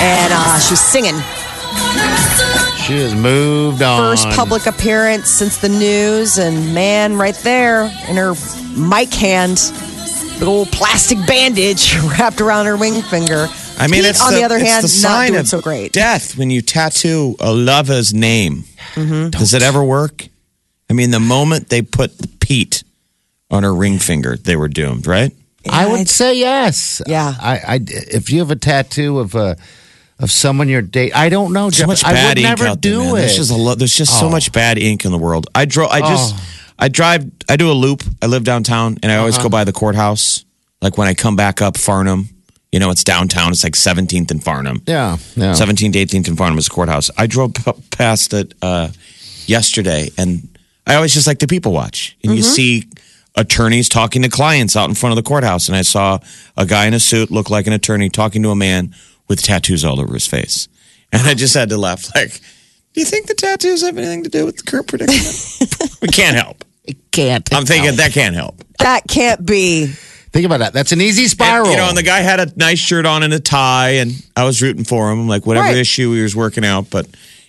And 0.00 0.32
uh, 0.32 0.58
she 0.58 0.72
was 0.72 0.80
singing. 0.80 1.14
She 2.86 3.00
has 3.00 3.14
moved 3.14 3.82
on. 3.82 3.98
First 3.98 4.28
public 4.30 4.66
appearance 4.66 5.28
since 5.28 5.58
the 5.58 5.68
news. 5.68 6.38
And 6.38 6.74
man, 6.74 7.16
right 7.16 7.34
there 7.36 7.84
in 8.08 8.16
her 8.16 8.34
mic 8.76 9.12
hand, 9.12 9.58
big 10.38 10.48
old 10.48 10.68
plastic 10.68 11.18
bandage 11.26 11.96
wrapped 12.18 12.40
around 12.40 12.66
her 12.66 12.76
ring 12.76 13.02
finger. 13.02 13.48
I 13.78 13.88
mean, 13.88 14.02
Pete, 14.02 14.10
it's 14.10 14.24
on 14.24 14.32
the, 14.34 14.42
other 14.44 14.56
it's 14.56 14.70
hand, 14.70 14.84
the 14.84 14.88
not 14.88 15.10
sign 15.10 15.28
doing 15.28 15.40
of 15.40 15.48
so 15.48 15.60
great. 15.60 15.92
death 15.92 16.38
when 16.38 16.50
you 16.50 16.62
tattoo 16.62 17.36
a 17.40 17.52
lover's 17.52 18.14
name. 18.14 18.64
Mm-hmm. 18.94 19.30
Does 19.30 19.52
it 19.52 19.62
ever 19.62 19.82
work? 19.84 20.28
I 20.88 20.92
mean, 20.92 21.10
the 21.10 21.20
moment 21.20 21.68
they 21.68 21.82
put 21.82 22.40
Pete 22.40 22.84
on 23.50 23.64
her 23.64 23.74
ring 23.74 23.98
finger, 23.98 24.36
they 24.36 24.56
were 24.56 24.68
doomed, 24.68 25.06
right? 25.06 25.32
I 25.70 25.86
would 25.88 26.08
say 26.08 26.38
yes. 26.38 27.00
Yeah. 27.06 27.34
I, 27.40 27.56
I, 27.74 27.80
if 27.86 28.30
you 28.30 28.40
have 28.40 28.50
a 28.50 28.56
tattoo 28.56 29.18
of 29.18 29.34
a 29.34 29.56
of 30.18 30.30
someone 30.30 30.68
you're 30.68 30.80
dating, 30.82 31.14
I 31.14 31.28
don't 31.28 31.52
know. 31.52 31.68
So 31.70 31.78
Jeff, 31.80 31.86
much 31.88 32.04
I 32.04 32.12
bad 32.12 32.28
would 32.30 32.38
ink 32.38 32.48
never 32.48 32.66
out 32.68 32.80
there, 32.82 32.92
do 32.92 32.98
man. 33.00 33.08
it. 33.08 33.12
There's 33.20 33.36
just 33.36 33.50
a 33.50 33.56
lot. 33.56 33.78
There's 33.78 33.94
just 33.96 34.18
so 34.18 34.26
Oh. 34.26 34.30
much 34.30 34.50
bad 34.52 34.78
ink 34.78 35.04
in 35.04 35.10
the 35.12 35.18
world. 35.18 35.46
I 35.54 35.64
draw. 35.66 35.88
I 35.88 36.00
just. 36.00 36.34
I 36.78 36.88
drive. 36.88 37.30
I 37.48 37.56
do 37.56 37.70
a 37.70 37.72
loop. 37.72 38.02
I 38.22 38.26
live 38.26 38.44
downtown, 38.44 38.98
and 39.02 39.10
I 39.10 39.16
always 39.16 39.34
Uh-huh. 39.36 39.44
go 39.44 39.48
by 39.50 39.64
the 39.64 39.72
courthouse. 39.72 40.44
Like 40.82 40.98
when 40.98 41.08
I 41.08 41.14
come 41.14 41.34
back 41.36 41.62
up 41.62 41.74
Farnam, 41.74 42.28
you 42.70 42.78
know, 42.80 42.90
it's 42.90 43.02
downtown. 43.04 43.50
It's 43.50 43.64
like 43.64 43.74
17th 43.74 44.30
and 44.30 44.42
Farnam. 44.44 44.82
yeah, 44.86 45.16
yeah. 45.36 45.52
17th, 45.54 45.94
18th, 45.96 46.28
and 46.28 46.36
Farnam 46.36 46.58
is 46.58 46.66
the 46.66 46.70
courthouse. 46.72 47.10
I 47.16 47.26
drove 47.26 47.54
p- 47.54 47.72
past 47.90 48.34
it 48.34 48.52
uh, 48.60 48.88
yesterday, 49.46 50.10
and 50.18 50.46
I 50.86 50.96
always 50.96 51.14
just 51.14 51.26
like 51.26 51.38
to 51.38 51.46
people 51.46 51.72
watch. 51.72 52.16
And 52.24 52.34
you 52.36 52.42
see 52.42 52.84
attorneys 53.36 53.88
talking 53.88 54.22
to 54.22 54.28
clients 54.28 54.76
out 54.76 54.88
in 54.88 54.94
front 54.94 55.12
of 55.12 55.16
the 55.16 55.28
courthouse. 55.28 55.68
And 55.68 55.76
I 55.76 55.82
saw 55.82 56.18
a 56.56 56.66
guy 56.66 56.86
in 56.86 56.94
a 56.94 57.00
suit 57.00 57.30
look 57.30 57.50
like 57.50 57.66
an 57.66 57.72
attorney 57.72 58.08
talking 58.08 58.42
to 58.42 58.50
a 58.50 58.56
man 58.56 58.94
with 59.28 59.42
tattoos 59.42 59.84
all 59.84 60.00
over 60.00 60.14
his 60.14 60.26
face. 60.26 60.68
And 61.12 61.26
I 61.26 61.34
just 61.34 61.54
had 61.54 61.68
to 61.70 61.76
laugh. 61.76 62.14
Like, 62.14 62.40
do 62.94 63.00
you 63.00 63.04
think 63.06 63.26
the 63.26 63.34
tattoos 63.34 63.82
have 63.82 63.96
anything 63.98 64.24
to 64.24 64.30
do 64.30 64.46
with 64.46 64.56
the 64.56 64.62
current 64.62 64.88
predicament? 64.88 65.98
we 66.02 66.08
can't 66.08 66.36
help. 66.36 66.64
It 66.84 66.96
can't. 67.10 67.48
I'm 67.54 67.66
thinking 67.66 67.96
that 67.96 68.12
can't 68.12 68.34
help. 68.34 68.62
That 68.78 69.02
can't 69.08 69.44
be. 69.44 69.86
Think 69.86 70.46
about 70.46 70.58
that. 70.58 70.72
That's 70.72 70.92
an 70.92 71.00
easy 71.00 71.28
spiral. 71.28 71.66
And, 71.66 71.72
you 71.72 71.76
know, 71.78 71.88
and 71.88 71.96
the 71.96 72.02
guy 72.02 72.18
had 72.20 72.40
a 72.40 72.52
nice 72.56 72.78
shirt 72.78 73.06
on 73.06 73.22
and 73.22 73.32
a 73.32 73.40
tie, 73.40 73.90
and 73.96 74.12
I 74.36 74.44
was 74.44 74.60
rooting 74.62 74.84
for 74.84 75.10
him. 75.10 75.28
Like 75.28 75.46
whatever 75.46 75.68
Right. 75.68 75.76
issue 75.76 76.12
he 76.12 76.22
was 76.22 76.36
working 76.36 76.64
out, 76.64 76.90
but 76.90 77.06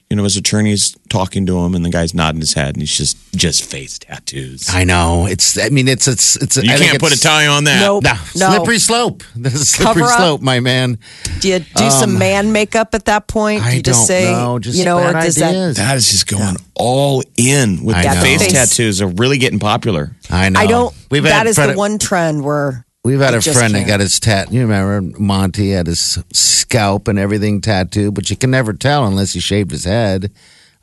you 0.09 0.15
know, 0.15 0.23
his 0.23 0.37
attorney's 0.37 0.95
talking 1.09 1.45
to 1.47 1.59
him, 1.59 1.75
and 1.75 1.83
the 1.83 1.89
guy's 1.89 2.13
nodding 2.13 2.39
his 2.39 2.53
head, 2.53 2.75
and 2.75 2.81
he's 2.81 2.95
just 2.95 3.17
just 3.35 3.65
face 3.69 3.99
tattoos. 3.99 4.67
I 4.69 4.85
know. 4.85 5.25
It's. 5.25 5.57
I 5.59 5.67
mean, 5.69 5.87
it's. 5.89 6.07
It's. 6.07 6.37
It's. 6.37 6.55
You 6.57 6.71
I 6.71 6.77
can't 6.77 6.99
put 6.99 7.13
a 7.13 7.19
tie 7.19 7.47
on 7.47 7.65
that. 7.65 7.81
Nope. 7.81 8.03
No, 8.05 8.13
No. 8.35 8.55
slippery 8.55 8.79
slope. 8.79 9.23
This 9.35 9.53
is 9.53 9.69
slippery 9.69 10.03
Cover 10.03 10.11
up. 10.13 10.17
slope, 10.17 10.41
my 10.41 10.59
man. 10.61 10.97
Do 11.41 11.49
you 11.49 11.59
do 11.59 11.89
some 11.91 12.17
man 12.17 12.51
makeup 12.53 12.95
at 12.95 13.05
that 13.05 13.27
point? 13.27 13.61
Do 13.63 13.65
Um, 13.67 13.71
I 13.71 13.75
you 13.75 13.81
just 13.83 13.99
don't 13.99 14.07
say, 14.07 14.31
know. 14.31 14.59
Just 14.59 14.77
you 14.79 14.85
know, 14.85 14.97
or 14.99 15.11
bad 15.13 15.23
does 15.23 15.41
ideas. 15.41 15.75
That 15.77 15.97
is 15.97 16.09
just 16.09 16.25
going 16.27 16.55
all 16.73 17.21
in 17.35 17.83
with 17.83 17.95
I 17.97 18.03
the 18.15 18.21
face 18.21 18.43
Face. 18.43 18.53
tattoos. 18.53 19.01
Are 19.01 19.07
really 19.07 19.37
getting 19.37 19.59
popular. 19.59 20.15
I 20.29 20.47
know. 20.49 20.59
I 20.59 20.67
don't. 20.67 20.95
We've 21.11 21.23
that 21.23 21.33
had 21.33 21.47
is 21.47 21.55
friend- 21.55 21.73
the 21.73 21.77
one 21.77 21.99
trend 21.99 22.43
where 22.45 22.85
We've 23.07 23.21
had 23.21 23.35
I 23.35 23.37
a 23.37 23.41
friend 23.41 23.73
that 23.73 23.79
can't. 23.79 23.87
got 23.87 23.99
his 24.01 24.19
tat. 24.19 24.51
You 24.51 24.67
remember 24.67 25.17
Monty 25.17 25.71
had 25.71 25.87
his 25.87 26.21
scalp 26.33 27.07
and 27.07 27.17
everything 27.17 27.61
tattooed, 27.61 28.13
but 28.13 28.29
you 28.29 28.35
can 28.35 28.51
never 28.51 28.73
tell 28.73 29.07
unless 29.07 29.31
he 29.31 29.39
shaved 29.39 29.71
his 29.71 29.85
head. 29.85 30.29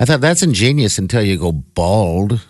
I 0.01 0.07
thought 0.07 0.23
that's 0.23 0.43
ingenious 0.43 0.97
until 0.97 1.23
you 1.23 1.37
go 1.37 1.53
bald. 1.53 2.41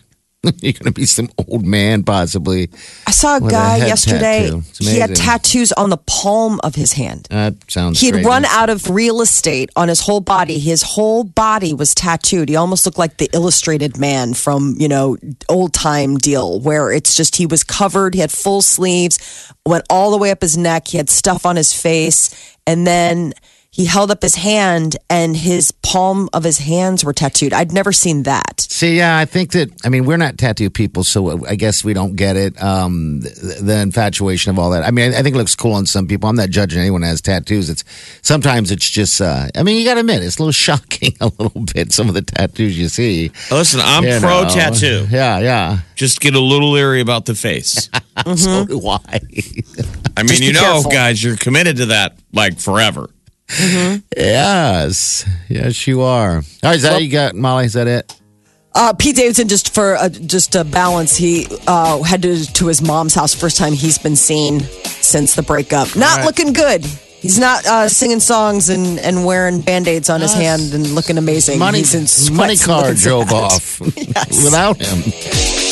You're 0.61 0.73
going 0.73 0.85
to 0.85 0.93
be 0.93 1.07
some 1.07 1.31
old 1.49 1.65
man, 1.65 2.03
possibly. 2.03 2.71
I 3.07 3.11
saw 3.11 3.37
a 3.37 3.41
With 3.41 3.53
a 3.53 3.57
guy 3.57 3.77
yesterday. 3.79 4.51
He 4.79 4.99
had 4.99 5.15
tattoos 5.17 5.73
on 5.73 5.91
the 5.91 5.97
palm 5.97 6.61
of 6.63 6.75
his 6.75 6.93
hand. 6.93 7.27
That 7.31 7.55
sounds. 7.69 8.01
He 8.01 8.11
had 8.11 8.25
run 8.25 8.45
out 8.45 8.71
of 8.71 8.91
real 8.91 9.21
estate 9.21 9.71
on 9.77 9.89
his 9.89 10.01
whole 10.01 10.21
body. 10.21 10.59
His 10.59 10.83
whole 10.83 11.25
body 11.25 11.73
was 11.73 11.95
tattooed. 11.95 12.49
He 12.49 12.57
almost 12.57 12.85
looked 12.87 12.99
like 12.99 13.17
the 13.17 13.31
illustrated 13.33 13.99
man 13.99 14.35
from, 14.35 14.75
you 14.79 14.89
know, 14.89 15.17
old 15.49 15.73
time 15.73 16.19
deal 16.19 16.61
where 16.61 16.93
it's 16.93 17.15
just 17.15 17.37
he 17.37 17.47
was 17.47 17.65
covered, 17.65 18.15
he 18.15 18.21
had 18.21 18.31
full 18.31 18.63
sleeves, 18.63 19.53
went 19.67 19.85
all 19.89 20.11
the 20.11 20.19
way 20.19 20.31
up 20.31 20.43
his 20.43 20.57
neck, 20.57 20.89
he 20.89 20.97
had 20.97 21.09
stuff 21.09 21.47
on 21.47 21.57
his 21.57 21.73
face, 21.73 22.57
and 22.67 22.87
then 22.87 23.33
he 23.75 23.87
held 23.87 24.13
up 24.13 24.23
his 24.23 24.37
hand 24.37 24.97
and 25.11 25.37
his 25.37 25.73
palm 25.73 26.29
of 26.33 26.45
his 26.45 26.59
hands 26.59 27.05
were 27.05 27.13
tattooed. 27.13 27.53
I'd 27.53 27.73
never 27.73 27.91
seen 27.93 28.23
that. 28.23 28.61
See, 28.61 28.97
yeah, 28.99 29.19
I 29.19 29.25
think 29.25 29.51
that. 29.53 29.69
I 29.85 29.89
mean, 29.89 30.05
we're 30.05 30.17
not 30.17 30.39
tattoo 30.39 30.71
people, 30.71 31.03
so 31.03 31.45
I 31.45 31.57
guess 31.57 31.83
we 31.83 31.93
don't 31.93 32.15
get 32.15 32.37
it. 32.37 32.63
Um, 32.63 33.19
the, 33.21 33.59
the 33.63 33.81
infatuation 33.81 34.51
of 34.51 34.61
all 34.61 34.71
that. 34.71 34.85
I 34.85 34.93
mean, 34.93 35.13
I, 35.13 35.19
I 35.19 35.23
think 35.23 35.35
it 35.35 35.39
looks 35.39 35.57
cool 35.57 35.73
on 35.73 35.87
some 35.87 36.07
people. 36.07 36.29
I'm 36.29 36.37
not 36.37 36.51
judging 36.51 36.79
anyone 36.81 37.01
that 37.01 37.09
has 37.09 37.21
tattoos. 37.21 37.69
It's 37.69 37.83
sometimes 38.23 38.71
it's 38.71 38.89
just. 38.89 39.21
Uh, 39.21 39.49
I 39.57 39.65
mean, 39.65 39.77
you 39.79 39.85
got 39.85 39.95
to 39.95 40.01
admit, 40.01 40.23
it's 40.23 40.39
a 40.39 40.43
little 40.43 40.53
shocking 40.69 41.15
a 41.21 41.27
little 41.37 41.65
bit. 41.75 41.93
Some 41.93 42.07
of 42.09 42.15
the 42.15 42.23
tattoos 42.23 42.79
you 42.79 42.89
see. 42.89 43.33
Listen, 43.51 43.81
I'm 43.83 44.05
You 44.05 44.21
pro 44.21 44.45
know. 44.45 44.49
tattoo. 44.51 45.07
Yeah, 45.11 45.39
yeah. 45.41 45.79
Just 45.97 46.21
get 46.21 46.35
a 46.35 46.41
little 46.41 46.71
leery 46.73 47.01
about 47.01 47.27
the 47.27 47.35
face. 47.35 47.91
So 48.37 48.65
do 48.65 48.81
I. 48.87 49.01
I 50.17 50.23
mean, 50.23 50.29
Just 50.29 50.43
you 50.43 50.53
know, 50.53 50.61
careful. 50.61 50.91
guys, 50.93 51.23
you're 51.23 51.37
committed 51.37 51.79
to 51.79 51.87
that 51.87 52.17
like 52.33 52.61
forever. 52.61 53.11
Yes, 53.49 55.29
yes, 55.49 55.87
you 55.87 56.03
are. 56.03 56.37
All 56.37 56.43
right, 56.63 56.77
is 56.77 56.83
that 56.83 57.03
you 57.03 57.11
got, 57.11 57.35
Molly? 57.35 57.67
Is 57.67 57.75
that 57.75 57.87
it? 57.87 58.21
Uh, 58.75 58.93
Pete 58.93 59.15
Davidson, 59.17 59.47
just 59.47 59.73
for 59.73 59.95
uh, 59.97 60.09
just 60.09 60.57
a 60.57 60.65
balance, 60.65 61.17
he 61.17 61.47
uh, 61.67 62.03
had 62.03 62.23
to 62.23 62.53
to 62.55 62.67
his 62.67 62.83
mom's 62.83 63.15
house. 63.15 63.33
First 63.35 63.57
time 63.57 63.73
he's 63.73 63.99
been 63.99 64.17
seen 64.17 64.61
since 64.61 65.35
the 65.37 65.43
breakup. 65.43 65.95
Not 65.95 66.19
right. 66.19 66.27
looking 66.27 66.53
good. 66.53 66.85
He's 67.25 67.39
not 67.39 67.65
uh, 67.65 67.89
singing 67.89 68.21
songs 68.21 68.69
and, 68.69 68.99
and 68.99 69.25
wearing 69.25 69.63
band 69.63 69.89
aids 69.89 70.11
on 70.11 70.21
his 70.21 70.35
hand 70.35 70.75
and 70.75 70.87
looking 70.91 71.17
amazing. 71.17 71.59
Money, 71.59 71.79
He's 71.79 71.95
in 71.95 72.07
sweats 72.07 72.31
money 72.37 72.53
and 72.53 72.61
car 72.61 72.81
looking 72.83 72.97
drove 72.97 73.31
sad. 73.31 73.43
off 73.43 73.81
without 74.45 74.77
him. 74.77 74.99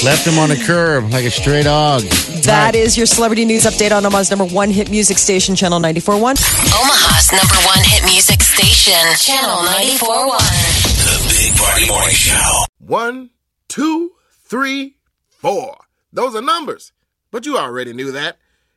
Left 0.02 0.26
him 0.26 0.38
on 0.38 0.50
a 0.50 0.56
curb 0.56 1.10
like 1.10 1.26
a 1.26 1.30
stray 1.30 1.62
dog. 1.62 2.00
That 2.44 2.74
is 2.74 2.96
your 2.96 3.04
celebrity 3.04 3.44
news 3.44 3.64
update 3.64 3.94
on 3.94 4.06
Omaha's 4.06 4.30
number 4.30 4.46
one 4.46 4.70
hit 4.70 4.90
music 4.90 5.18
station, 5.18 5.54
Channel 5.54 5.78
94.1. 5.78 6.20
Omaha's 6.22 7.30
number 7.32 7.54
one 7.68 7.84
hit 7.84 8.02
music 8.04 8.40
station, 8.40 8.94
Channel 9.18 9.58
94.1. 9.58 10.38
The 11.04 11.28
Big 11.28 11.56
Party 11.60 11.86
Morning 11.86 12.14
Show. 12.14 12.64
One, 12.78 13.28
two, 13.68 14.12
three, 14.44 14.96
four. 15.28 15.76
Those 16.14 16.34
are 16.34 16.40
numbers. 16.40 16.92
But 17.30 17.44
you 17.44 17.58
already 17.58 17.92
knew 17.92 18.10
that. 18.12 18.38